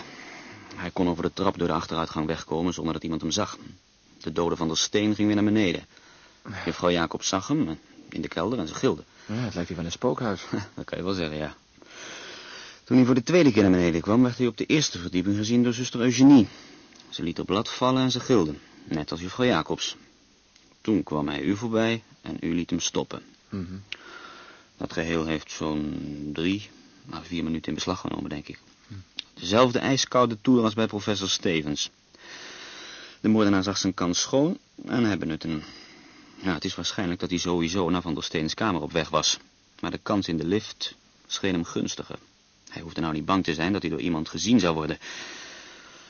Hij 0.74 0.90
kon 0.90 1.08
over 1.08 1.22
de 1.22 1.32
trap 1.32 1.58
door 1.58 1.68
de 1.68 1.74
achteruitgang 1.74 2.26
wegkomen 2.26 2.74
zonder 2.74 2.92
dat 2.92 3.02
iemand 3.02 3.20
hem 3.20 3.30
zag. 3.30 3.58
De 4.20 4.32
dode 4.32 4.56
van 4.56 4.68
der 4.68 4.76
Steen 4.76 5.14
ging 5.14 5.26
weer 5.26 5.36
naar 5.36 5.52
beneden. 5.52 5.86
Juffrouw 6.64 6.90
Jacob 6.90 7.22
zag 7.22 7.48
hem 7.48 7.78
in 8.08 8.20
de 8.20 8.28
kelder 8.28 8.58
en 8.58 8.68
ze 8.68 8.74
gilde. 8.74 9.02
Ja, 9.26 9.34
het 9.34 9.54
lijkt 9.54 9.68
hier 9.68 9.76
van 9.76 9.86
een 9.86 9.92
spookhuis. 9.92 10.42
Dat 10.74 10.84
kan 10.84 10.98
je 10.98 11.04
wel 11.04 11.12
zeggen, 11.12 11.36
ja. 11.36 11.54
Toen 12.84 12.96
hij 12.96 13.06
voor 13.06 13.14
de 13.14 13.22
tweede 13.22 13.52
keer 13.52 13.62
naar 13.62 13.70
beneden 13.70 14.00
kwam, 14.00 14.22
werd 14.22 14.38
hij 14.38 14.46
op 14.46 14.56
de 14.56 14.66
eerste 14.66 14.98
verdieping 14.98 15.36
gezien 15.36 15.62
door 15.62 15.72
zuster 15.72 16.00
Eugenie. 16.00 16.48
Ze 17.08 17.22
liet 17.22 17.40
op 17.40 17.46
blad 17.46 17.70
vallen 17.70 18.02
en 18.02 18.10
ze 18.10 18.20
gilde, 18.20 18.54
net 18.84 19.10
als 19.10 19.20
juffrouw 19.20 19.46
Jacobs. 19.46 19.96
Toen 20.86 21.02
kwam 21.02 21.28
hij 21.28 21.42
u 21.42 21.56
voorbij 21.56 22.02
en 22.20 22.36
u 22.40 22.54
liet 22.54 22.70
hem 22.70 22.80
stoppen. 22.80 23.22
Mhm. 23.48 23.76
Dat 24.76 24.92
geheel 24.92 25.24
heeft 25.24 25.50
zo'n 25.50 26.30
drie, 26.32 26.70
maar 27.04 27.22
vier 27.22 27.44
minuten 27.44 27.68
in 27.68 27.74
beslag 27.74 28.00
genomen, 28.00 28.30
denk 28.30 28.48
ik. 28.48 28.58
Dezelfde 29.34 29.78
ijskoude 29.78 30.38
toer 30.40 30.62
als 30.62 30.74
bij 30.74 30.86
professor 30.86 31.28
Stevens. 31.28 31.90
De 33.20 33.28
moordenaar 33.28 33.62
zag 33.62 33.78
zijn 33.78 33.94
kans 33.94 34.20
schoon 34.20 34.58
en 34.84 35.04
hij 35.04 35.18
benutte 35.18 35.48
hem. 35.48 35.62
Ja, 36.42 36.54
het 36.54 36.64
is 36.64 36.74
waarschijnlijk 36.74 37.20
dat 37.20 37.30
hij 37.30 37.38
sowieso 37.38 37.90
naar 37.90 38.02
Van 38.02 38.14
der 38.14 38.24
Steens 38.24 38.54
kamer 38.54 38.82
op 38.82 38.92
weg 38.92 39.08
was. 39.08 39.38
Maar 39.80 39.90
de 39.90 40.00
kans 40.02 40.28
in 40.28 40.36
de 40.36 40.46
lift 40.46 40.94
scheen 41.26 41.52
hem 41.52 41.64
gunstiger. 41.64 42.18
Hij 42.68 42.82
hoefde 42.82 43.00
nou 43.00 43.12
niet 43.12 43.24
bang 43.24 43.44
te 43.44 43.54
zijn 43.54 43.72
dat 43.72 43.82
hij 43.82 43.90
door 43.90 44.00
iemand 44.00 44.28
gezien 44.28 44.60
zou 44.60 44.74
worden. 44.74 44.98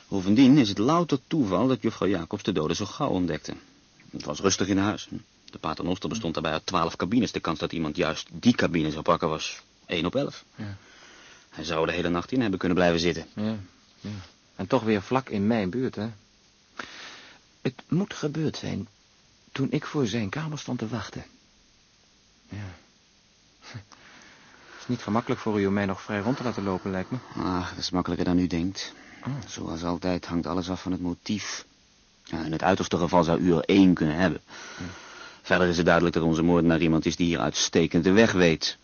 Bovendien 0.08 0.58
is 0.58 0.68
het 0.68 0.78
louter 0.78 1.18
toeval 1.26 1.66
dat 1.66 1.82
juffrouw 1.82 2.08
Jacobs 2.08 2.42
de 2.42 2.52
dode 2.52 2.74
zo 2.74 2.84
gauw 2.84 3.10
ontdekte. 3.10 3.54
Het 4.16 4.24
was 4.24 4.40
rustig 4.40 4.68
in 4.68 4.78
huis. 4.78 5.08
De 5.44 5.58
paternoster 5.58 6.08
bestond 6.08 6.34
daarbij 6.34 6.52
uit 6.52 6.66
twaalf 6.66 6.96
cabines. 6.96 7.32
De 7.32 7.40
kans 7.40 7.58
dat 7.58 7.72
iemand 7.72 7.96
juist 7.96 8.28
die 8.32 8.54
cabine 8.54 8.90
zou 8.90 9.02
pakken 9.02 9.28
was 9.28 9.62
1 9.86 10.06
op 10.06 10.14
11. 10.14 10.44
Ja. 10.54 10.76
Hij 11.50 11.64
zou 11.64 11.86
de 11.86 11.92
hele 11.92 12.08
nacht 12.08 12.32
in 12.32 12.40
hebben 12.40 12.58
kunnen 12.58 12.76
blijven 12.76 13.00
zitten. 13.00 13.26
Ja, 13.34 13.56
ja. 14.00 14.10
En 14.56 14.66
toch 14.66 14.82
weer 14.82 15.02
vlak 15.02 15.28
in 15.28 15.46
mijn 15.46 15.70
buurt, 15.70 15.94
hè? 15.94 16.08
Het 17.62 17.82
moet 17.88 18.14
gebeurd 18.14 18.56
zijn 18.56 18.88
toen 19.52 19.70
ik 19.70 19.84
voor 19.84 20.06
zijn 20.06 20.28
kamer 20.28 20.58
stond 20.58 20.78
te 20.78 20.88
wachten. 20.88 21.24
Ja. 22.48 22.74
Het 23.60 23.82
is 24.80 24.86
niet 24.86 25.02
gemakkelijk 25.02 25.40
voor 25.40 25.60
u 25.60 25.66
om 25.66 25.72
mij 25.72 25.86
nog 25.86 26.02
vrij 26.02 26.20
rond 26.20 26.36
te 26.36 26.42
laten 26.42 26.62
lopen, 26.62 26.90
lijkt 26.90 27.10
me. 27.10 27.18
Ah, 27.36 27.68
dat 27.68 27.78
is 27.78 27.90
makkelijker 27.90 28.26
dan 28.26 28.38
u 28.38 28.46
denkt. 28.46 28.92
Oh. 29.26 29.32
Zoals 29.46 29.84
altijd 29.84 30.26
hangt 30.26 30.46
alles 30.46 30.70
af 30.70 30.82
van 30.82 30.92
het 30.92 31.00
motief. 31.00 31.64
In 32.30 32.52
het 32.52 32.62
uiterste 32.62 32.98
geval 32.98 33.24
zou 33.24 33.40
u 33.40 33.52
er 33.52 33.64
één 33.64 33.94
kunnen 33.94 34.16
hebben. 34.16 34.40
Verder 35.42 35.68
is 35.68 35.76
het 35.76 35.86
duidelijk 35.86 36.14
dat 36.14 36.24
onze 36.24 36.42
moordenaar 36.42 36.80
iemand 36.80 37.06
is 37.06 37.16
die 37.16 37.26
hier 37.26 37.38
uitstekend 37.38 38.04
de 38.04 38.12
weg 38.12 38.32
weet. 38.32 38.76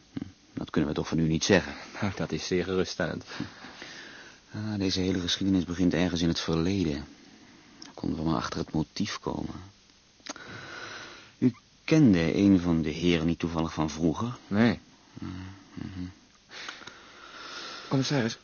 Dat 0.55 0.71
kunnen 0.71 0.91
we 0.91 0.97
toch 0.97 1.09
van 1.09 1.19
u 1.19 1.29
niet 1.29 1.45
zeggen. 1.45 1.75
Nou, 2.01 2.13
dat 2.17 2.33
is 2.33 2.47
zeer 2.47 2.65
geruststellend. 2.65 3.25
Ah, 4.55 4.79
deze 4.79 5.01
hele 5.01 5.21
geschiedenis 5.21 5.65
begint 5.65 5.95
ergens 5.95 6.21
in 6.21 6.29
het 6.29 6.41
verleden. 6.41 7.05
Konden 7.95 8.19
we 8.19 8.25
maar 8.25 8.37
achter 8.37 8.59
het 8.59 8.73
motief 8.73 9.19
komen. 9.19 9.55
U 11.39 11.55
kende 11.85 12.35
een 12.35 12.61
van 12.61 12.83
de 12.83 12.91
heren 12.91 13.27
niet 13.27 13.39
toevallig 13.39 13.73
van 13.73 13.91
vroeger? 13.91 14.37
Nee. 14.47 14.79
Commissaris, 17.89 18.39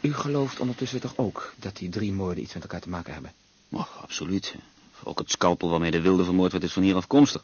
u 0.00 0.14
gelooft 0.14 0.60
ondertussen 0.60 1.00
toch 1.00 1.16
ook 1.16 1.54
dat 1.56 1.76
die 1.76 1.88
drie 1.88 2.12
moorden 2.12 2.42
iets 2.42 2.54
met 2.54 2.62
elkaar 2.62 2.80
te 2.80 2.88
maken 2.88 3.12
hebben? 3.12 3.32
Och, 3.70 3.98
absoluut. 4.02 4.54
Ook 5.02 5.18
het 5.18 5.30
scalpel 5.30 5.68
waarmee 5.68 5.90
de 5.90 6.00
wilde 6.00 6.24
vermoord 6.24 6.52
werd 6.52 6.64
is 6.64 6.72
van 6.72 6.82
hier 6.82 6.96
afkomstig. 6.96 7.42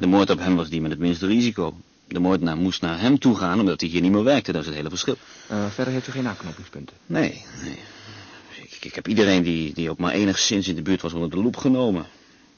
De 0.00 0.06
moord 0.06 0.30
op 0.30 0.38
hem 0.38 0.56
was 0.56 0.68
die 0.68 0.80
met 0.80 0.90
het 0.90 1.00
minste 1.00 1.26
risico. 1.26 1.74
De 2.08 2.18
moordenaar 2.18 2.56
moest 2.56 2.80
naar 2.80 3.00
hem 3.00 3.18
toe 3.18 3.36
gaan 3.36 3.60
omdat 3.60 3.80
hij 3.80 3.90
hier 3.90 4.00
niet 4.00 4.12
meer 4.12 4.24
werkte. 4.24 4.52
Dat 4.52 4.60
is 4.60 4.66
het 4.66 4.76
hele 4.76 4.88
verschil. 4.88 5.16
Eh, 5.46 5.66
verder 5.70 5.92
heeft 5.92 6.08
u 6.08 6.12
geen 6.12 6.28
aanknopingspunten. 6.28 6.96
Nee, 7.06 7.44
nee. 7.62 7.78
Ik, 8.62 8.84
ik 8.84 8.94
heb 8.94 9.08
iedereen 9.08 9.42
die, 9.42 9.74
die 9.74 9.90
ook 9.90 9.98
maar 9.98 10.12
enigszins 10.12 10.68
in 10.68 10.74
de 10.74 10.82
buurt 10.82 11.02
was 11.02 11.12
onder 11.12 11.30
de 11.30 11.36
loep 11.36 11.56
genomen. 11.56 12.06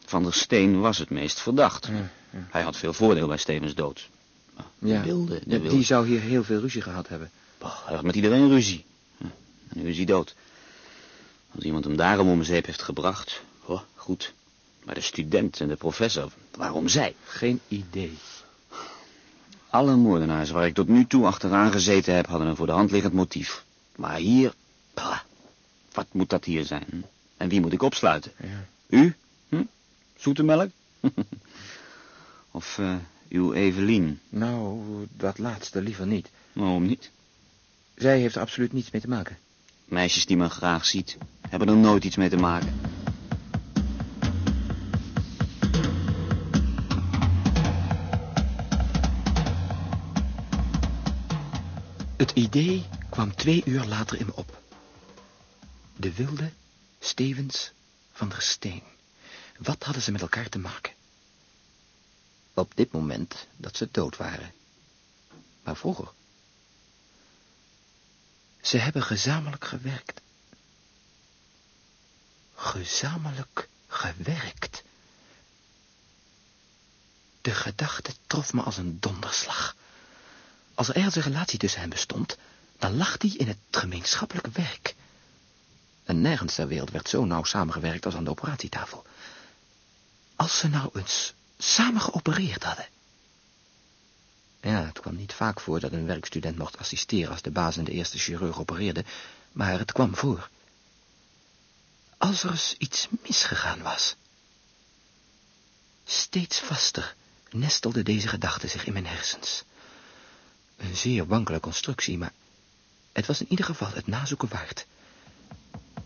Van 0.04 0.22
der 0.22 0.32
Steen 0.34 0.80
was 0.80 0.98
het 0.98 1.10
meest 1.10 1.40
verdacht. 1.40 1.86
Ja, 1.86 2.10
ja. 2.30 2.46
Hij 2.50 2.62
had 2.62 2.76
veel 2.76 2.92
voordeel 2.92 3.26
bij 3.26 3.36
Stevens 3.36 3.74
dood. 3.74 4.08
Maar 4.56 4.64
De 4.78 4.88
Ja. 4.88 5.02
wilde, 5.02 5.40
de 5.46 5.58
wilde. 5.60 5.76
Die 5.76 5.84
zou 5.84 6.06
hier 6.06 6.20
heel 6.20 6.44
veel 6.44 6.60
ruzie 6.60 6.82
gehad 6.82 7.08
hebben. 7.08 7.30
Bah, 7.58 7.86
hij 7.86 7.94
had 7.94 8.04
met 8.04 8.14
iedereen 8.14 8.48
ruzie. 8.48 8.84
Hm, 9.18 9.24
En 9.68 9.82
nu 9.82 9.88
is 9.88 9.96
hij 9.96 10.04
dood. 10.04 10.34
Als 11.54 11.64
iemand 11.64 11.84
hem 11.84 11.96
daarom 11.96 12.28
om 12.28 12.42
zeep 12.42 12.66
heeft 12.66 12.82
gebracht, 12.82 13.42
oh, 13.64 13.80
goed. 13.94 14.34
Maar 14.84 14.94
de 14.94 15.00
student 15.00 15.60
en 15.60 15.68
de 15.68 15.76
professor, 15.76 16.32
waarom 16.56 16.88
zij? 16.88 17.14
Geen 17.24 17.60
idee. 17.68 18.18
Alle 19.70 19.96
moordenaars 19.96 20.50
waar 20.50 20.66
ik 20.66 20.74
tot 20.74 20.88
nu 20.88 21.06
toe 21.06 21.26
achteraan 21.26 21.72
gezeten 21.72 22.14
heb, 22.14 22.26
hadden 22.26 22.46
een 22.46 22.56
voor 22.56 22.66
de 22.66 22.72
hand 22.72 22.90
liggend 22.90 23.12
motief. 23.12 23.64
Maar 23.96 24.16
hier, 24.16 24.54
bah, 24.94 25.18
wat 25.92 26.06
moet 26.12 26.30
dat 26.30 26.44
hier 26.44 26.64
zijn? 26.64 27.04
En 27.36 27.48
wie 27.48 27.60
moet 27.60 27.72
ik 27.72 27.82
opsluiten? 27.82 28.32
Ja. 28.42 28.66
U? 28.88 29.14
Hm? 29.48 29.62
Zoete 30.16 30.42
melk? 30.42 30.70
of 32.50 32.78
eh, 32.78 32.94
uw 33.28 33.52
Evelien? 33.52 34.20
Nou, 34.28 34.82
dat 35.16 35.38
laatste 35.38 35.82
liever 35.82 36.06
niet. 36.06 36.28
Waarom 36.52 36.86
niet? 36.86 37.10
Zij 37.94 38.20
heeft 38.20 38.34
er 38.34 38.40
absoluut 38.40 38.72
niets 38.72 38.90
mee 38.90 39.00
te 39.00 39.08
maken. 39.08 39.38
Meisjes 39.92 40.26
die 40.26 40.36
men 40.36 40.50
graag 40.50 40.86
ziet, 40.86 41.16
hebben 41.48 41.68
er 41.68 41.76
nooit 41.76 42.04
iets 42.04 42.16
mee 42.16 42.28
te 42.28 42.36
maken. 42.36 42.80
Het 52.16 52.30
idee 52.34 52.86
kwam 53.10 53.34
twee 53.34 53.62
uur 53.64 53.84
later 53.84 54.20
in 54.20 54.26
me 54.26 54.36
op. 54.36 54.60
De 55.96 56.14
wilde, 56.14 56.50
Stevens, 56.98 57.72
van 58.12 58.28
der 58.28 58.42
Steen. 58.42 58.82
Wat 59.58 59.82
hadden 59.82 60.02
ze 60.02 60.12
met 60.12 60.20
elkaar 60.20 60.48
te 60.48 60.58
maken? 60.58 60.92
Op 62.54 62.72
dit 62.74 62.92
moment 62.92 63.46
dat 63.56 63.76
ze 63.76 63.88
dood 63.90 64.16
waren. 64.16 64.52
Maar 65.62 65.76
vroeger. 65.76 66.12
Ze 68.62 68.76
hebben 68.76 69.02
gezamenlijk 69.02 69.64
gewerkt. 69.64 70.20
Gezamenlijk 72.54 73.68
gewerkt. 73.86 74.82
De 77.40 77.54
gedachte 77.54 78.12
trof 78.26 78.52
me 78.52 78.62
als 78.62 78.76
een 78.76 79.00
donderslag. 79.00 79.76
Als 80.74 80.88
er 80.88 80.96
ergens 80.96 81.14
een 81.14 81.22
relatie 81.22 81.58
tussen 81.58 81.80
hen 81.80 81.90
bestond, 81.90 82.36
dan 82.78 82.96
lag 82.96 83.16
die 83.16 83.38
in 83.38 83.48
het 83.48 83.58
gemeenschappelijk 83.70 84.46
werk. 84.46 84.94
En 86.04 86.20
nergens 86.20 86.54
ter 86.54 86.68
wereld 86.68 86.90
werd 86.90 87.08
zo 87.08 87.24
nauw 87.24 87.44
samengewerkt 87.44 88.04
als 88.04 88.14
aan 88.14 88.24
de 88.24 88.30
operatietafel. 88.30 89.04
Als 90.36 90.58
ze 90.58 90.68
nou 90.68 90.90
eens 90.92 91.34
samen 91.58 92.00
geopereerd 92.00 92.64
hadden. 92.64 92.86
Ja, 94.62 94.84
het 94.84 95.00
kwam 95.00 95.16
niet 95.16 95.32
vaak 95.32 95.60
voor 95.60 95.80
dat 95.80 95.92
een 95.92 96.06
werkstudent 96.06 96.58
mocht 96.58 96.78
assisteren 96.78 97.30
als 97.30 97.42
de 97.42 97.50
baas 97.50 97.76
en 97.76 97.84
de 97.84 97.92
eerste 97.92 98.18
chirurg 98.18 98.58
opereerde, 98.58 99.04
maar 99.52 99.78
het 99.78 99.92
kwam 99.92 100.16
voor. 100.16 100.48
Als 102.18 102.42
er 102.42 102.50
eens 102.50 102.74
iets 102.78 103.08
misgegaan 103.22 103.82
was. 103.82 104.16
Steeds 106.04 106.58
vaster 106.58 107.14
nestelde 107.50 108.02
deze 108.02 108.28
gedachte 108.28 108.68
zich 108.68 108.86
in 108.86 108.92
mijn 108.92 109.06
hersens. 109.06 109.62
Een 110.76 110.96
zeer 110.96 111.26
wankele 111.26 111.60
constructie, 111.60 112.18
maar 112.18 112.32
het 113.12 113.26
was 113.26 113.40
in 113.40 113.50
ieder 113.50 113.64
geval 113.64 113.88
het 113.92 114.06
nazoeken 114.06 114.48
waard. 114.48 114.86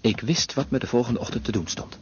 Ik 0.01 0.21
wist 0.21 0.55
wat 0.55 0.71
me 0.71 0.79
de 0.79 0.87
volgende 0.87 1.21
ochtend 1.21 1.45
te 1.45 1.53
doen 1.53 1.69
stond. 1.69 1.97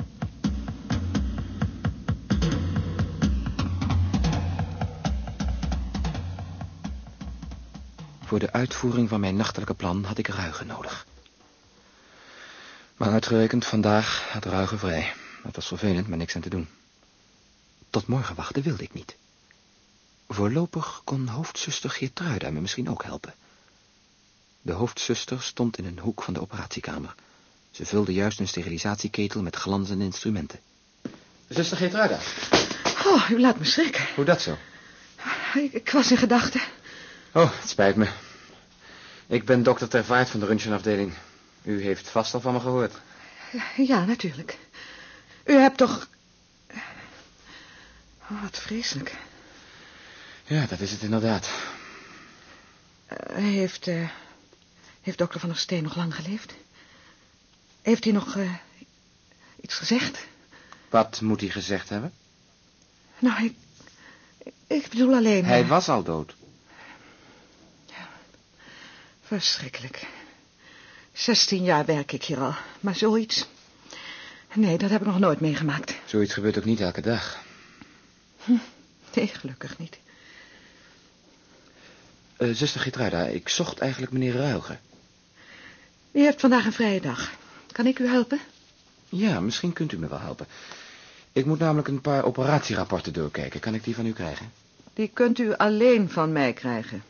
Voor 8.35 8.43
de 8.43 8.53
uitvoering 8.53 9.09
van 9.09 9.21
mijn 9.21 9.37
nachtelijke 9.37 9.75
plan 9.75 10.05
had 10.05 10.19
ik 10.19 10.29
ruigen 10.29 10.67
nodig. 10.67 11.07
Maar 12.97 13.11
uitgerekend 13.11 13.67
vandaag 13.67 14.29
had 14.33 14.45
ruigen 14.45 14.79
vrij. 14.79 15.13
Dat 15.43 15.55
was 15.55 15.67
vervelend, 15.67 16.09
maar 16.09 16.19
niks 16.19 16.35
aan 16.35 16.43
te 16.43 16.49
doen. 16.49 16.69
Tot 17.91 18.07
morgen 18.07 18.35
wachten 18.35 18.63
wilde 18.63 18.83
ik 18.83 18.95
niet. 18.95 19.17
Voorlopig 20.29 21.01
kon 21.05 21.29
hoofdzuster 21.29 21.91
Geertruida 21.91 22.51
me 22.51 22.61
misschien 22.61 22.91
ook 22.91 23.05
helpen. 23.05 23.35
De 24.63 24.73
hoofdzuster 24.73 25.43
stond 25.43 25.79
in 25.79 25.85
een 25.85 25.99
hoek 25.99 26.23
van 26.23 26.35
de 26.35 26.41
operatiekamer. 26.41 27.15
Ze 27.71 27.87
vulde 27.87 28.13
juist 28.13 28.41
een 28.41 28.49
sterilisatieketel 28.49 29.43
met 29.43 29.57
glanzende 29.57 30.05
instrumenten. 30.05 30.61
Zuster 31.49 31.77
Geertruida. 31.77 32.19
Oh, 33.07 33.31
u 33.31 33.41
laat 33.41 33.59
me 33.59 33.65
schrikken. 33.65 34.07
Hoe 34.15 34.25
dat 34.25 34.43
zo? 34.43 34.57
Ik, 35.55 35.73
ik 35.73 35.91
was 35.91 36.11
in 36.11 36.17
gedachten. 36.17 36.61
Oh, 37.33 37.51
het 37.61 37.69
spijt 37.69 37.97
me. 37.97 38.24
Ik 39.27 39.45
ben 39.45 39.63
dokter 39.63 39.89
Tervaart 39.89 40.31
van 40.31 40.41
de 40.41 40.47
röntgenafdeling. 40.47 41.13
U 41.63 41.83
heeft 41.83 42.09
vast 42.09 42.35
al 42.35 42.41
van 42.41 42.53
me 42.53 42.61
gehoord. 42.61 43.01
Ja, 43.77 44.05
natuurlijk. 44.05 44.59
U 45.45 45.53
hebt 45.53 45.77
toch... 45.77 46.09
Oh, 48.31 48.43
wat 48.43 48.59
vreselijk. 48.59 49.17
Ja, 50.45 50.67
dat 50.67 50.81
is 50.81 50.91
het 50.91 51.03
inderdaad. 51.03 51.51
Uh, 53.13 53.37
heeft, 53.37 53.87
uh, 53.87 54.09
heeft 55.01 55.19
dokter 55.19 55.41
Van 55.41 55.49
der 55.49 55.59
Steen 55.59 55.83
nog 55.83 55.97
lang 55.97 56.15
geleefd? 56.15 56.55
Heeft 57.83 58.05
hij 58.05 58.13
nog 58.13 58.35
uh, 58.35 58.55
iets 59.61 59.75
gezegd? 59.75 60.27
Wat 60.89 61.21
moet 61.21 61.41
hij 61.41 61.51
gezegd 61.51 61.89
hebben? 61.89 62.13
Nou, 63.19 63.45
ik, 63.45 63.55
ik 64.67 64.89
bedoel 64.89 65.15
alleen... 65.15 65.45
Hij 65.45 65.67
was 65.67 65.89
al 65.89 66.03
dood. 66.03 66.35
Verschrikkelijk. 69.41 70.07
Zestien 71.13 71.63
jaar 71.65 71.85
werk 71.85 72.13
ik 72.13 72.25
hier 72.25 72.41
al, 72.41 72.55
maar 72.81 72.95
zoiets... 72.95 73.49
Nee, 74.53 74.79
dat 74.79 74.91
heb 74.91 75.01
ik 75.01 75.07
nog 75.07 75.19
nooit 75.19 75.41
meegemaakt. 75.41 75.95
Zoiets 76.05 76.33
gebeurt 76.33 76.59
ook 76.59 76.65
niet 76.65 76.81
elke 76.81 77.01
dag. 77.01 77.43
Hm, 78.45 78.57
nee, 79.15 79.27
gelukkig 79.27 79.79
niet. 79.79 79.99
Uh, 82.39 82.55
zuster 82.55 82.81
Gitruida, 82.81 83.27
ik 83.27 83.49
zocht 83.49 83.79
eigenlijk 83.79 84.13
meneer 84.13 84.35
Ruigen. 84.35 84.81
U 86.13 86.21
heeft 86.21 86.41
vandaag 86.41 86.65
een 86.65 86.73
vrije 86.73 87.01
dag. 87.01 87.33
Kan 87.73 87.87
ik 87.87 87.99
u 87.99 88.07
helpen? 88.07 88.41
Ja, 89.09 89.41
misschien 89.41 89.73
kunt 89.73 89.93
u 89.93 89.99
me 89.99 90.09
wel 90.09 90.21
helpen. 90.21 90.47
Ik 91.33 91.45
moet 91.45 91.59
namelijk 91.59 91.89
een 91.89 92.01
paar 92.01 92.25
operatierapporten 92.25 93.13
doorkijken. 93.13 93.61
Kan 93.61 93.75
ik 93.75 93.85
die 93.85 93.95
van 93.95 94.07
u 94.07 94.13
krijgen? 94.13 94.53
Die 94.93 95.09
kunt 95.09 95.39
u 95.39 95.55
alleen 95.55 96.11
van 96.11 96.33
mij 96.33 96.53
krijgen. 96.53 97.03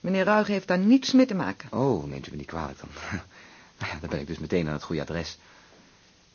Meneer 0.00 0.24
Ruigen 0.24 0.52
heeft 0.52 0.68
daar 0.68 0.78
niets 0.78 1.12
mee 1.12 1.26
te 1.26 1.34
maken. 1.34 1.72
Oh, 1.72 2.04
neemt 2.04 2.26
u 2.26 2.30
me 2.30 2.36
niet 2.36 2.46
kwalijk 2.46 2.78
dan. 2.78 2.88
Nou 3.78 4.00
dan 4.00 4.10
ben 4.10 4.20
ik 4.20 4.26
dus 4.26 4.38
meteen 4.38 4.66
aan 4.66 4.72
het 4.72 4.82
goede 4.82 5.02
adres. 5.02 5.38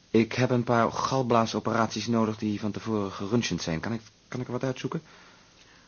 Ik 0.09 0.33
heb 0.33 0.49
een 0.49 0.63
paar 0.63 0.91
galblaasoperaties 0.91 2.07
nodig 2.07 2.37
die 2.37 2.59
van 2.59 2.71
tevoren 2.71 3.11
geröntgend 3.11 3.61
zijn. 3.61 3.79
Kan 3.79 3.93
ik, 3.93 4.01
kan 4.27 4.39
ik 4.39 4.45
er 4.45 4.51
wat 4.51 4.63
uitzoeken? 4.63 5.01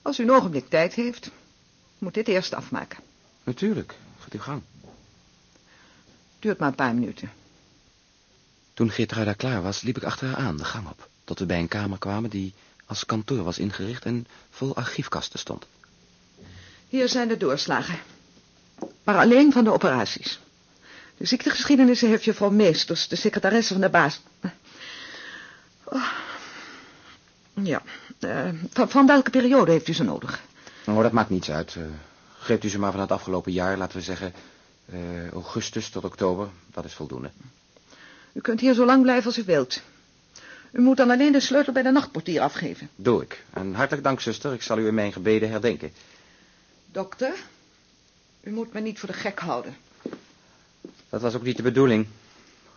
Als 0.01 0.19
u 0.19 0.23
een 0.23 0.31
ogenblik 0.31 0.69
tijd 0.69 0.93
heeft, 0.93 1.31
moet 1.97 2.13
dit 2.13 2.27
eerst 2.27 2.53
afmaken. 2.53 2.99
Natuurlijk, 3.43 3.95
gaat 4.19 4.33
uw 4.33 4.39
gang. 4.39 4.61
Duurt 6.39 6.59
maar 6.59 6.69
een 6.69 6.75
paar 6.75 6.93
minuten. 6.93 7.31
Toen 8.73 8.91
Geertruida 8.91 9.33
klaar 9.33 9.61
was, 9.61 9.81
liep 9.81 9.97
ik 9.97 10.03
achter 10.03 10.27
haar 10.27 10.45
aan 10.45 10.57
de 10.57 10.65
gang 10.65 10.87
op. 10.87 11.09
Tot 11.23 11.39
we 11.39 11.45
bij 11.45 11.59
een 11.59 11.67
kamer 11.67 11.97
kwamen 11.97 12.29
die 12.29 12.53
als 12.85 13.05
kantoor 13.05 13.43
was 13.43 13.59
ingericht 13.59 14.05
en 14.05 14.27
vol 14.49 14.75
archiefkasten 14.75 15.39
stond. 15.39 15.67
Hier 16.95 17.09
zijn 17.09 17.27
de 17.27 17.37
doorslagen. 17.37 17.99
Maar 19.03 19.17
alleen 19.17 19.51
van 19.51 19.63
de 19.63 19.73
operaties. 19.73 20.39
De 21.17 21.25
ziektegeschiedenis 21.25 22.01
heeft 22.01 22.23
juffrouw 22.23 22.49
Meesters, 22.49 23.07
de 23.07 23.15
secretaresse 23.15 23.73
van 23.73 23.81
de 23.81 23.89
baas. 23.89 24.21
Oh. 25.83 26.03
Ja, 27.53 27.81
uh, 28.19 28.49
van, 28.73 28.89
van, 28.89 29.07
welke 29.07 29.29
periode 29.29 29.71
heeft 29.71 29.87
u 29.87 29.93
ze 29.93 30.03
nodig? 30.03 30.43
Oh, 30.85 31.01
dat 31.01 31.11
maakt 31.11 31.29
niets 31.29 31.51
uit. 31.51 31.75
Uh, 31.75 31.83
geeft 32.37 32.63
u 32.63 32.69
ze 32.69 32.79
maar 32.79 32.91
van 32.91 33.01
het 33.01 33.11
afgelopen 33.11 33.51
jaar, 33.51 33.77
laten 33.77 33.97
we 33.97 34.03
zeggen 34.03 34.33
uh, 34.93 35.29
augustus 35.31 35.89
tot 35.89 36.03
oktober. 36.03 36.47
Dat 36.71 36.85
is 36.85 36.93
voldoende. 36.93 37.29
U 38.33 38.41
kunt 38.41 38.59
hier 38.59 38.73
zo 38.73 38.85
lang 38.85 39.01
blijven 39.01 39.25
als 39.25 39.37
u 39.37 39.43
wilt. 39.43 39.81
U 40.71 40.81
moet 40.81 40.97
dan 40.97 41.09
alleen 41.09 41.31
de 41.31 41.39
sleutel 41.39 41.73
bij 41.73 41.83
de 41.83 41.91
nachtportier 41.91 42.41
afgeven. 42.41 42.89
Doe 42.95 43.21
ik. 43.21 43.43
En 43.53 43.73
hartelijk 43.73 44.03
dank, 44.03 44.21
zuster. 44.21 44.53
Ik 44.53 44.61
zal 44.61 44.77
u 44.77 44.87
in 44.87 44.93
mijn 44.93 45.13
gebeden 45.13 45.49
herdenken. 45.49 45.91
Dokter, 46.95 47.43
u 48.41 48.51
moet 48.51 48.73
me 48.73 48.79
niet 48.79 48.99
voor 48.99 49.09
de 49.09 49.15
gek 49.15 49.39
houden. 49.39 49.77
Dat 51.09 51.21
was 51.21 51.35
ook 51.35 51.43
niet 51.43 51.57
de 51.57 51.63
bedoeling. 51.63 52.07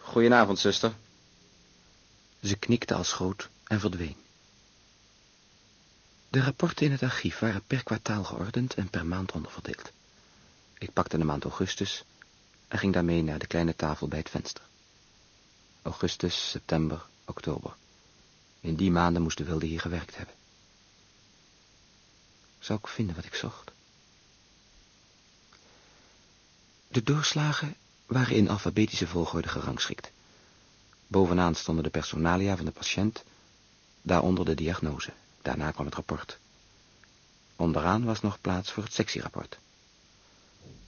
Goedenavond, 0.00 0.58
zuster. 0.58 0.92
Ze 2.42 2.56
knikte 2.56 2.94
als 2.94 3.12
groot 3.12 3.48
en 3.64 3.80
verdween. 3.80 4.16
De 6.28 6.40
rapporten 6.40 6.86
in 6.86 6.92
het 6.92 7.02
archief 7.02 7.38
waren 7.38 7.62
per 7.66 7.82
kwartaal 7.82 8.24
geordend 8.24 8.74
en 8.74 8.90
per 8.90 9.06
maand 9.06 9.32
onderverdeeld. 9.32 9.92
Ik 10.78 10.92
pakte 10.92 11.18
de 11.18 11.24
maand 11.24 11.44
augustus 11.44 12.04
en 12.68 12.78
ging 12.78 12.92
daarmee 12.92 13.22
naar 13.22 13.38
de 13.38 13.46
kleine 13.46 13.76
tafel 13.76 14.08
bij 14.08 14.18
het 14.18 14.30
venster. 14.30 14.64
Augustus, 15.82 16.50
september, 16.50 17.06
oktober. 17.24 17.74
In 18.60 18.74
die 18.74 18.90
maanden 18.90 19.22
moest 19.22 19.38
de 19.38 19.44
wilde 19.44 19.66
hier 19.66 19.80
gewerkt 19.80 20.16
hebben. 20.16 20.34
Zou 22.58 22.78
ik 22.78 22.86
vinden 22.86 23.14
wat 23.14 23.24
ik 23.24 23.34
zocht? 23.34 23.76
De 26.88 27.02
doorslagen 27.02 27.76
waren 28.06 28.36
in 28.36 28.48
alfabetische 28.48 29.06
volgorde 29.06 29.48
gerangschikt. 29.48 30.10
Bovenaan 31.06 31.54
stonden 31.54 31.84
de 31.84 31.90
personalia 31.90 32.56
van 32.56 32.64
de 32.64 32.70
patiënt, 32.70 33.24
daaronder 34.02 34.44
de 34.44 34.54
diagnose. 34.54 35.12
Daarna 35.42 35.70
kwam 35.70 35.86
het 35.86 35.94
rapport. 35.94 36.38
Onderaan 37.56 38.04
was 38.04 38.20
nog 38.20 38.40
plaats 38.40 38.72
voor 38.72 38.82
het 38.82 38.92
sectierapport. 38.92 39.58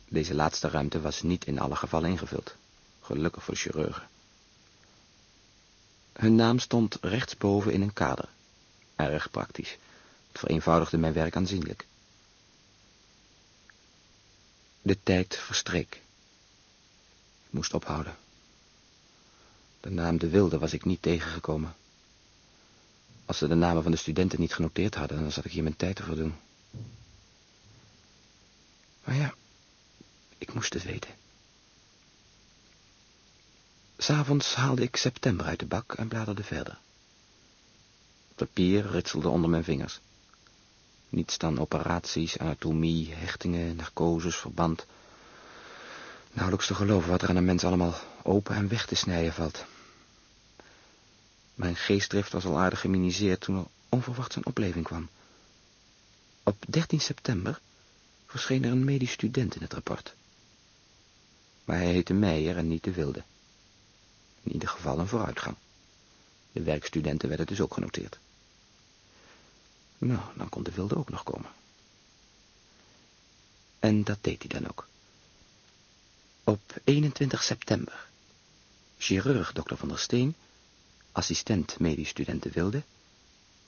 Deze 0.09 0.35
laatste 0.35 0.69
ruimte 0.69 1.01
was 1.01 1.23
niet 1.23 1.47
in 1.47 1.59
alle 1.59 1.77
gevallen 1.77 2.11
ingevuld. 2.11 2.55
Gelukkig 3.01 3.45
voor 3.45 3.55
de 3.55 3.61
chirurgen. 3.61 4.09
Hun 6.13 6.35
naam 6.35 6.59
stond 6.59 6.99
rechtsboven 7.01 7.73
in 7.73 7.83
een 7.83 7.93
kader. 7.93 8.29
Erg 8.97 9.31
praktisch. 9.31 9.79
Het 10.29 10.41
vereenvoudigde 10.41 10.99
mijn 10.99 11.13
werk 11.13 11.37
aanzienlijk. 11.37 11.87
De 14.83 14.99
tijd 15.03 15.37
verstreek. 15.37 15.95
Ik 17.47 17.51
moest 17.51 17.75
ophouden. 17.75 18.17
De 19.81 19.91
naam 19.91 20.19
De 20.19 20.29
Wilde 20.29 20.59
was 20.59 20.73
ik 20.73 20.85
niet 20.85 21.03
tegengekomen. 21.03 21.75
Als 23.25 23.39
ze 23.39 23.49
de 23.49 23.55
namen 23.55 23.83
van 23.83 23.91
de 23.93 23.99
studenten 23.99 24.41
niet 24.41 24.55
genoteerd 24.55 24.95
hadden, 24.95 25.21
dan 25.21 25.33
zat 25.33 25.45
ik 25.45 25.53
hier 25.53 25.63
mijn 25.63 25.77
tijd 25.77 25.97
te 25.97 26.03
verdoen. 26.03 26.35
Maar 29.05 29.15
ja, 29.15 29.35
ik 30.39 30.55
moest 30.55 30.75
het 30.75 30.83
weten. 30.83 31.11
S'avonds 33.99 34.55
haalde 34.55 34.83
ik 34.83 34.97
september 34.97 35.47
uit 35.47 35.59
de 35.59 35.67
bak 35.67 35.93
en 35.93 36.09
bladerde 36.09 36.45
verder. 36.45 36.79
Papier 38.35 38.91
ritselde 38.91 39.29
onder 39.29 39.51
mijn 39.51 39.65
vingers. 39.65 40.01
Niets 41.11 41.39
dan 41.39 41.59
operaties, 41.59 42.39
anatomie, 42.39 43.15
hechtingen, 43.15 43.77
narcoses, 43.77 44.37
verband. 44.37 44.87
Nauwelijks 46.33 46.67
te 46.67 46.75
geloven 46.75 47.11
wat 47.11 47.23
er 47.23 47.29
aan 47.29 47.37
een 47.37 47.45
mens 47.45 47.65
allemaal 47.65 47.95
open 48.23 48.55
en 48.55 48.69
weg 48.69 48.87
te 48.87 48.95
snijden 48.95 49.33
valt. 49.33 49.65
Mijn 51.55 51.77
geestdrift 51.77 52.33
was 52.33 52.45
al 52.45 52.59
aardig 52.59 52.81
geminiseerd 52.81 53.41
toen 53.41 53.57
er 53.57 53.65
onverwachts 53.89 54.37
een 54.37 54.47
opleving 54.47 54.85
kwam. 54.85 55.09
Op 56.43 56.65
13 56.69 57.01
september 57.01 57.61
verscheen 58.27 58.65
er 58.65 58.71
een 58.71 58.85
medisch 58.85 59.13
student 59.13 59.55
in 59.55 59.63
het 59.63 59.73
rapport. 59.73 60.15
Maar 61.65 61.77
hij 61.77 61.93
heette 61.93 62.13
Meijer 62.15 62.57
en 62.57 62.69
niet 62.69 62.85
de 62.85 62.93
Wilde. 62.93 63.23
In 64.43 64.53
ieder 64.53 64.69
geval 64.69 64.99
een 64.99 65.09
vooruitgang. 65.09 65.57
De 66.53 66.63
werkstudenten 66.63 67.29
werden 67.29 67.47
dus 67.47 67.61
ook 67.61 67.75
genoteerd. 67.75 68.19
Nou, 70.01 70.21
dan 70.37 70.49
kon 70.49 70.63
de 70.63 70.71
Wilde 70.71 70.97
ook 70.97 71.09
nog 71.09 71.23
komen. 71.23 71.51
En 73.79 74.05
dat 74.05 74.19
deed 74.21 74.43
hij 74.43 74.61
dan 74.61 74.71
ook. 74.71 74.87
Op 76.45 76.61
21 76.85 77.43
september. 77.43 78.09
Chirurg 78.99 79.53
dokter 79.53 79.77
Van 79.77 79.89
der 79.89 79.99
Steen, 79.99 80.35
assistent 81.13 81.79
medisch 81.79 82.09
student 82.09 82.43
de 82.43 82.51
Wilde, 82.51 82.83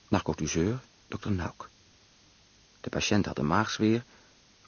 narcotiseur 0.09 0.81
dokter 1.09 1.33
Nauk. 1.33 1.68
De 2.81 2.90
patiënt 2.90 3.27
had 3.27 3.38
een 3.38 3.47
maagzweer, 3.47 4.05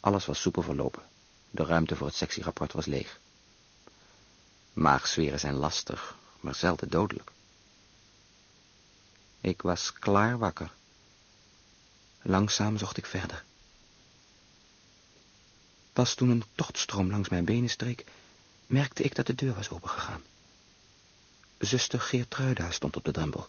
alles 0.01 0.27
was 0.27 0.41
soepel 0.41 0.63
verlopen. 0.63 1.03
De 1.51 1.65
ruimte 1.65 1.97
voor 1.97 2.07
het 2.07 2.17
sectierapport 2.17 2.73
was 2.73 2.87
leeg. 2.87 3.21
Maagzweren 4.73 5.41
zijn 5.41 5.55
lastig, 5.55 6.17
maar 6.41 6.55
zelden 6.55 6.91
dodelijk. 6.91 7.31
Ik 9.41 9.63
was 9.63 9.93
klaar 9.93 10.39
wakker. 10.39 10.73
Langzaam 12.27 12.79
zocht 12.79 12.97
ik 12.97 13.07
verder. 13.07 13.45
Pas 15.93 16.15
toen 16.15 16.31
een 16.31 16.45
tochtstroom 16.55 17.11
langs 17.11 17.29
mijn 17.29 17.45
benen 17.45 17.71
streek, 17.71 18.05
merkte 18.67 19.03
ik 19.03 19.15
dat 19.15 19.27
de 19.27 19.35
deur 19.35 19.55
was 19.55 19.71
opengegaan. 19.71 20.23
Zuster 21.59 22.01
Geertruida 22.01 22.71
stond 22.71 22.97
op 22.97 23.05
de 23.05 23.13
drempel. 23.13 23.49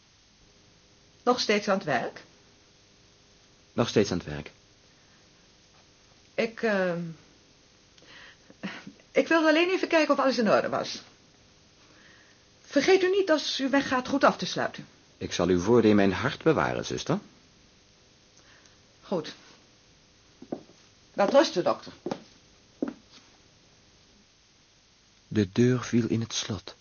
Nog 1.23 1.39
steeds 1.39 1.67
aan 1.67 1.75
het 1.75 1.85
werk? 1.85 2.23
Nog 3.73 3.87
steeds 3.89 4.11
aan 4.11 4.17
het 4.17 4.27
werk. 4.27 4.51
Ik, 6.33 6.61
uh, 6.61 6.93
Ik 9.11 9.27
wilde 9.27 9.47
alleen 9.47 9.69
even 9.69 9.87
kijken 9.87 10.13
of 10.13 10.19
alles 10.19 10.37
in 10.37 10.49
orde 10.49 10.69
was. 10.69 11.01
Vergeet 12.61 13.03
u 13.03 13.09
niet 13.09 13.31
als 13.31 13.59
u 13.59 13.69
weggaat 13.69 14.07
goed 14.07 14.23
af 14.23 14.37
te 14.37 14.45
sluiten. 14.45 14.87
Ik 15.17 15.33
zal 15.33 15.47
uw 15.47 15.61
woorden 15.63 15.89
in 15.89 15.95
mijn 15.95 16.13
hart 16.13 16.43
bewaren, 16.43 16.85
zuster. 16.85 17.19
Goed. 19.07 19.35
Wat 21.13 21.31
rusten, 21.31 21.63
dokter. 21.63 21.93
De 25.27 25.51
deur 25.51 25.83
viel 25.83 26.07
in 26.07 26.21
het 26.21 26.33
slot. 26.33 26.75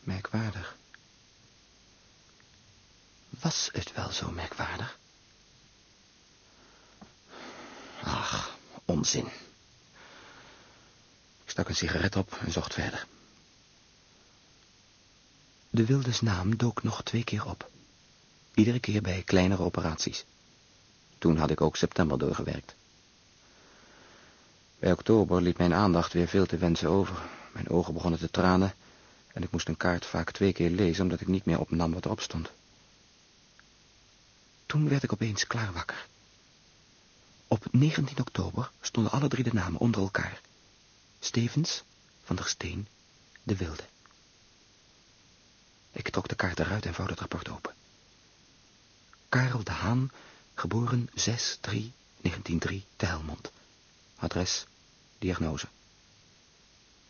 Merkwaardig. 0.00 0.76
Was 3.28 3.68
het 3.72 3.92
wel 3.92 4.12
zo 4.12 4.30
merkwaardig? 4.30 4.98
Ach, 8.02 8.56
onzin. 8.84 9.26
Ik 11.44 11.50
stak 11.50 11.68
een 11.68 11.76
sigaret 11.76 12.16
op 12.16 12.32
en 12.32 12.52
zocht 12.52 12.74
verder. 12.74 13.06
De 15.70 15.84
wildes 15.84 16.20
naam 16.20 16.56
dook 16.56 16.82
nog 16.82 17.02
twee 17.02 17.24
keer 17.24 17.46
op. 17.46 17.70
Iedere 18.54 18.80
keer 18.80 19.02
bij 19.02 19.22
kleinere 19.22 19.62
operaties. 19.62 20.24
Toen 21.20 21.36
had 21.36 21.50
ik 21.50 21.60
ook 21.60 21.76
september 21.76 22.18
doorgewerkt. 22.18 22.74
Bij 24.78 24.92
oktober 24.92 25.42
liet 25.42 25.58
mijn 25.58 25.74
aandacht 25.74 26.12
weer 26.12 26.28
veel 26.28 26.46
te 26.46 26.56
wensen 26.56 26.88
over. 26.88 27.22
Mijn 27.52 27.68
ogen 27.68 27.94
begonnen 27.94 28.20
te 28.20 28.30
tranen 28.30 28.74
en 29.32 29.42
ik 29.42 29.50
moest 29.50 29.68
een 29.68 29.76
kaart 29.76 30.06
vaak 30.06 30.30
twee 30.30 30.52
keer 30.52 30.70
lezen 30.70 31.02
omdat 31.02 31.20
ik 31.20 31.26
niet 31.26 31.44
meer 31.44 31.60
opnam 31.60 31.92
wat 31.92 32.04
erop 32.04 32.20
stond. 32.20 32.50
Toen 34.66 34.88
werd 34.88 35.02
ik 35.02 35.12
opeens 35.12 35.46
klaar 35.46 35.72
wakker. 35.72 36.06
Op 37.48 37.66
19 37.70 38.20
oktober 38.20 38.70
stonden 38.80 39.12
alle 39.12 39.28
drie 39.28 39.44
de 39.44 39.52
namen 39.52 39.80
onder 39.80 40.00
elkaar. 40.00 40.40
Stevens, 41.18 41.82
Van 42.24 42.36
der 42.36 42.48
Steen, 42.48 42.88
De 43.42 43.56
Wilde. 43.56 43.84
Ik 45.92 46.08
trok 46.08 46.28
de 46.28 46.34
kaart 46.34 46.58
eruit 46.58 46.86
en 46.86 46.94
vouwde 46.94 47.12
het 47.12 47.20
rapport 47.20 47.48
open. 47.48 47.74
Karel 49.28 49.64
de 49.64 49.70
Haan, 49.70 50.10
geboren 50.60 51.08
6-3-1903 51.08 51.12
te 52.96 53.06
Helmond. 53.06 53.50
Adres, 54.16 54.66
diagnose. 55.18 55.66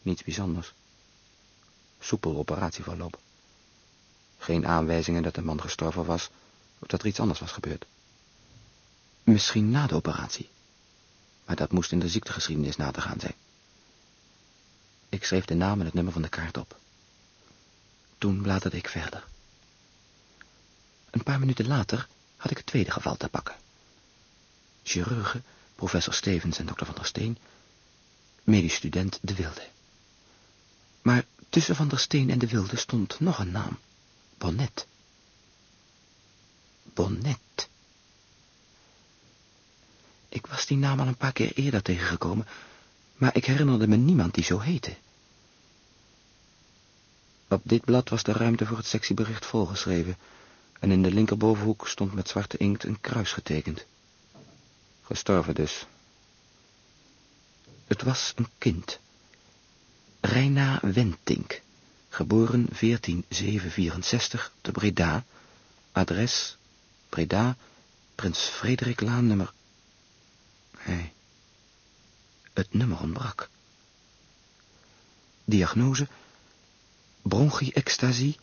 Niets 0.02 0.24
bijzonders. 0.24 0.72
Soepel 2.00 2.36
operatieverloop. 2.36 3.18
Geen 4.38 4.66
aanwijzingen 4.66 5.22
dat 5.22 5.34
de 5.34 5.42
man 5.42 5.60
gestorven 5.60 6.04
was 6.04 6.30
of 6.78 6.86
dat 6.88 7.00
er 7.00 7.06
iets 7.06 7.20
anders 7.20 7.40
was 7.40 7.52
gebeurd. 7.52 7.86
Misschien 9.22 9.70
na 9.70 9.86
de 9.86 9.94
operatie. 9.94 10.48
Maar 11.44 11.56
dat 11.56 11.72
moest 11.72 11.92
in 11.92 11.98
de 11.98 12.08
ziektegeschiedenis 12.08 12.76
na 12.76 12.90
te 12.90 13.00
gaan 13.00 13.20
zijn. 13.20 13.34
Ik 15.08 15.24
schreef 15.24 15.44
de 15.44 15.54
naam 15.54 15.78
en 15.78 15.84
het 15.84 15.94
nummer 15.94 16.12
van 16.12 16.22
de 16.22 16.28
kaart 16.28 16.56
op. 16.56 16.78
Toen 18.18 18.42
bladerde 18.42 18.76
ik 18.76 18.88
verder. 18.88 19.24
Een 21.10 21.22
paar 21.22 21.38
minuten 21.38 21.66
later 21.66 22.08
had 22.40 22.50
ik 22.50 22.57
het 22.57 22.66
tweede 22.66 22.90
geval 22.90 23.16
te 23.16 23.29
pakken. 23.29 23.55
Chirurgen, 24.83 25.44
professor 25.74 26.14
Stevens 26.14 26.59
en 26.59 26.66
dokter 26.66 26.87
Van 26.87 26.94
der 26.94 27.07
Steen, 27.07 27.38
medisch 28.42 28.74
student 28.74 29.18
De 29.22 29.35
Wilde. 29.35 29.68
Maar 31.03 31.24
tussen 31.48 31.76
Van 31.76 31.88
der 31.88 31.98
Steen 31.98 32.31
en 32.31 32.38
De 32.38 32.46
Wilde 32.46 32.76
stond 32.76 33.20
nog 33.20 33.38
een 33.38 33.50
naam. 33.50 33.79
Bonnet. 34.38 34.87
Bonnet. 36.83 37.68
Ik 40.29 40.46
was 40.46 40.66
die 40.66 40.76
naam 40.76 41.00
al 41.00 41.07
een 41.07 41.16
paar 41.16 41.33
keer 41.33 41.53
eerder 41.55 41.83
tegengekomen, 41.83 42.46
maar 43.14 43.37
ik 43.37 43.44
herinnerde 43.44 43.87
me 43.87 43.96
niemand 43.96 44.35
die 44.35 44.44
zo 44.44 44.59
heette. 44.59 44.96
Op 47.48 47.62
dit 47.64 47.85
blad 47.85 48.09
was 48.09 48.22
de 48.22 48.33
ruimte 48.33 48.66
voor 48.66 48.76
het 48.76 48.87
sectiebericht 48.87 49.46
volgeschreven 49.46 50.16
en 50.80 50.90
in 50.90 51.02
de 51.02 51.10
linkerbovenhoek 51.12 51.88
stond 51.88 52.12
met 52.12 52.28
zwarte 52.28 52.56
inkt 52.56 52.84
een 52.84 53.00
kruis 53.00 53.32
getekend. 53.32 53.86
Gestorven 55.02 55.54
dus. 55.54 55.86
Het 57.86 58.02
was 58.02 58.32
een 58.36 58.48
kind. 58.58 58.98
Reina 60.20 60.78
Wentink, 60.82 61.60
geboren 62.08 62.66
14764 62.72 64.52
te 64.60 64.72
Breda, 64.72 65.24
adres 65.92 66.56
Breda, 67.08 67.56
Prins 68.14 68.38
Frederiklaan 68.38 69.26
nummer... 69.26 69.52
Nee, 70.86 71.12
het 72.52 72.74
nummer 72.74 73.00
ontbrak. 73.00 73.48
Diagnose, 75.44 76.08
bronchie-extasie, 77.22 78.38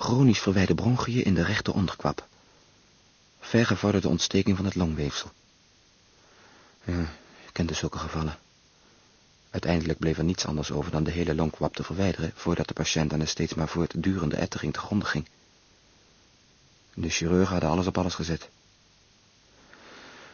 chronisch 0.00 0.38
verwijde 0.40 0.74
bronchiën 0.74 1.24
in 1.24 1.34
de 1.34 1.42
rechter 1.42 1.74
onderkwap. 1.74 2.26
Vergevorderde 3.40 4.08
ontsteking 4.08 4.56
van 4.56 4.64
het 4.64 4.74
longweefsel. 4.74 5.30
Ja, 6.84 7.00
ik 7.46 7.52
kende 7.52 7.74
zulke 7.74 7.98
gevallen. 7.98 8.38
Uiteindelijk 9.50 9.98
bleef 9.98 10.18
er 10.18 10.24
niets 10.24 10.46
anders 10.46 10.70
over 10.70 10.90
dan 10.90 11.04
de 11.04 11.10
hele 11.10 11.34
longkwap 11.34 11.74
te 11.74 11.82
verwijderen... 11.82 12.32
voordat 12.34 12.68
de 12.68 12.74
patiënt 12.74 13.12
aan 13.12 13.20
een 13.20 13.28
steeds 13.28 13.54
maar 13.54 13.68
voortdurende 13.68 14.36
ettering 14.36 14.72
te 14.72 14.78
gronden 14.78 15.08
ging. 15.08 15.28
De 16.94 17.08
chirurgen 17.08 17.52
hadden 17.52 17.70
alles 17.70 17.86
op 17.86 17.98
alles 17.98 18.14
gezet. 18.14 18.48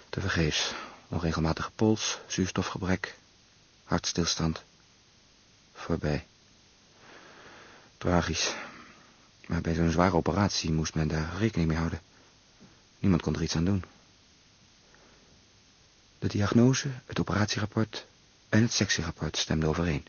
Tevergeefs. 0.08 0.72
Onregelmatige 1.08 1.70
pols, 1.70 2.18
zuurstofgebrek, 2.26 3.16
hartstilstand. 3.84 4.62
Voorbij. 5.72 6.26
Tragisch. 7.98 8.54
Maar 9.46 9.60
bij 9.60 9.74
zo'n 9.74 9.90
zware 9.90 10.16
operatie 10.16 10.72
moest 10.72 10.94
men 10.94 11.08
daar 11.08 11.36
rekening 11.38 11.68
mee 11.68 11.78
houden. 11.78 12.00
Niemand 12.98 13.22
kon 13.22 13.34
er 13.34 13.42
iets 13.42 13.56
aan 13.56 13.64
doen. 13.64 13.84
De 16.18 16.28
diagnose, 16.28 16.88
het 17.06 17.20
operatierapport 17.20 18.06
en 18.48 18.62
het 18.62 18.72
sectierapport 18.72 19.36
stemden 19.36 19.68
overeen. 19.68 20.06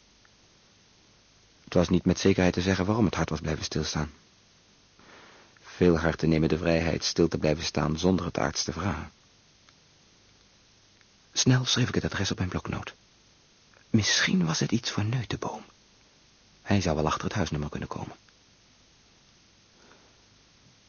Het 1.63 1.73
was 1.73 1.89
niet 1.89 2.05
met 2.05 2.19
zekerheid 2.19 2.53
te 2.53 2.61
zeggen 2.61 2.85
waarom 2.85 3.05
het 3.05 3.15
hart 3.15 3.29
was 3.29 3.39
blijven 3.39 3.63
stilstaan. 3.63 4.11
Veel 5.61 5.97
harten 5.97 6.29
nemen 6.29 6.49
de 6.49 6.57
vrijheid 6.57 7.03
stil 7.03 7.27
te 7.27 7.37
blijven 7.37 7.63
staan 7.63 7.99
zonder 7.99 8.25
het 8.25 8.37
arts 8.37 8.63
te 8.63 8.71
vragen. 8.71 9.11
Snel 11.33 11.65
schreef 11.65 11.87
ik 11.87 11.95
het 11.95 12.05
adres 12.05 12.31
op 12.31 12.37
mijn 12.37 12.49
bloknoot. 12.49 12.93
Misschien 13.89 14.45
was 14.45 14.59
het 14.59 14.71
iets 14.71 14.91
voor 14.91 15.05
Neutenboom. 15.05 15.63
Hij 16.61 16.81
zou 16.81 16.95
wel 16.95 17.05
achter 17.05 17.23
het 17.23 17.33
huisnummer 17.33 17.69
kunnen 17.69 17.89
komen. 17.89 18.15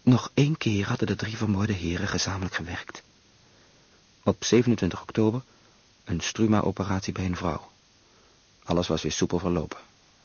Nog 0.08 0.30
één 0.34 0.56
keer 0.56 0.86
hadden 0.86 1.06
de 1.06 1.16
drie 1.16 1.36
vermoorde 1.36 1.72
heren 1.72 2.08
gezamenlijk 2.08 2.54
gewerkt. 2.54 3.02
Op 4.22 4.44
27 4.44 5.02
oktober 5.02 5.42
een 6.04 6.20
struma-operatie 6.20 7.12
bij 7.12 7.24
een 7.24 7.36
vrouw. 7.36 7.70
Alles 8.64 8.86
was 8.86 9.02
weer 9.02 9.12
soepel 9.12 9.38
verlopen. 9.38 9.78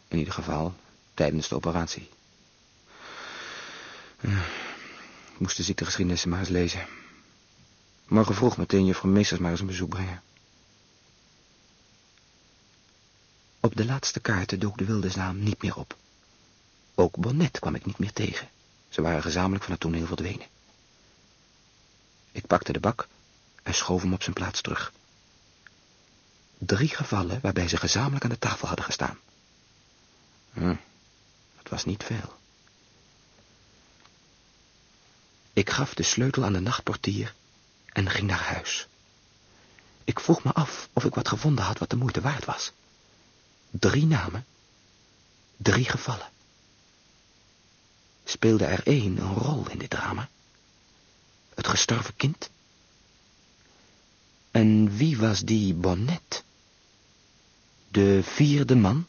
In 0.08 0.18
ieder 0.18 0.34
geval 0.34 0.74
tijdens 1.14 1.48
de 1.48 1.56
operatie. 1.56 2.10
Ik 4.22 5.38
moest 5.38 5.58
de 5.58 5.64
ziektegeschiedenis 5.64 6.26
maar 6.26 6.40
eens 6.40 6.50
lezen. 6.50 6.88
Morgen 8.08 8.36
vroeg 8.36 8.58
meteen 8.58 8.86
juffrouw 8.86 9.12
Meesters 9.12 9.40
maar 9.40 9.52
eens 9.52 9.60
een 9.60 9.68
bezoek 9.68 9.90
brengen. 9.90 10.22
Op 13.60 13.76
de 13.76 13.86
laatste 13.86 14.20
kaarten 14.20 14.60
dook 14.60 14.78
de 14.78 14.86
wilde 14.86 15.34
niet 15.34 15.62
meer 15.62 15.76
op. 15.76 15.98
Ook 16.96 17.18
Bonnet 17.18 17.60
kwam 17.60 17.76
ik 17.76 17.86
niet 17.86 18.00
meer 18.00 18.14
tegen. 18.14 18.50
Ze 18.94 19.02
waren 19.02 19.22
gezamenlijk 19.22 19.64
van 19.64 19.72
het 19.72 19.82
toneel 19.82 20.06
verdwenen. 20.06 20.48
Ik 22.32 22.48
pakte 22.48 22.74
de 22.74 22.80
bak 22.80 23.08
en 23.64 23.74
schoof 23.74 24.02
hem 24.02 24.14
op 24.14 24.24
zijn 24.24 24.36
plaats 24.36 24.62
terug. 24.62 24.92
Drie 26.58 26.90
gevallen 26.90 27.40
waarbij 27.42 27.68
ze 27.68 27.78
gezamenlijk 27.78 28.24
aan 28.24 28.30
de 28.30 28.40
tafel 28.40 28.68
hadden 28.68 28.86
gestaan. 28.86 29.20
Hm, 30.54 30.76
dat 31.58 31.70
was 31.70 31.86
niet 31.86 32.04
veel. 32.04 32.34
Ik 35.54 35.70
gaf 35.70 35.94
de 35.94 36.04
sleutel 36.04 36.44
aan 36.44 36.54
de 36.54 36.60
nachtportier 36.60 37.34
en 37.86 38.10
ging 38.10 38.28
naar 38.28 38.44
huis. 38.44 38.88
Ik 40.04 40.20
vroeg 40.20 40.44
me 40.44 40.54
af 40.54 40.90
of 40.94 41.04
ik 41.04 41.16
wat 41.16 41.28
gevonden 41.28 41.66
had 41.66 41.80
wat 41.80 41.90
de 41.90 41.96
moeite 41.96 42.22
waard 42.22 42.46
was. 42.46 42.72
Drie 43.70 44.06
namen, 44.06 44.46
drie 45.58 45.86
gevallen. 45.86 46.33
Speelde 48.24 48.66
er 48.66 48.88
één 48.88 49.18
een 49.18 49.34
rol 49.34 49.70
in 49.70 49.78
dit 49.78 49.90
drama? 49.90 50.30
Het 51.54 51.68
gestorven 51.68 52.16
kind? 52.16 52.50
En 54.52 54.96
wie 54.98 55.18
was 55.18 55.42
die 55.42 55.74
Bonnet? 55.74 56.44
De 57.88 58.20
vierde 58.24 58.76
man? 58.76 59.06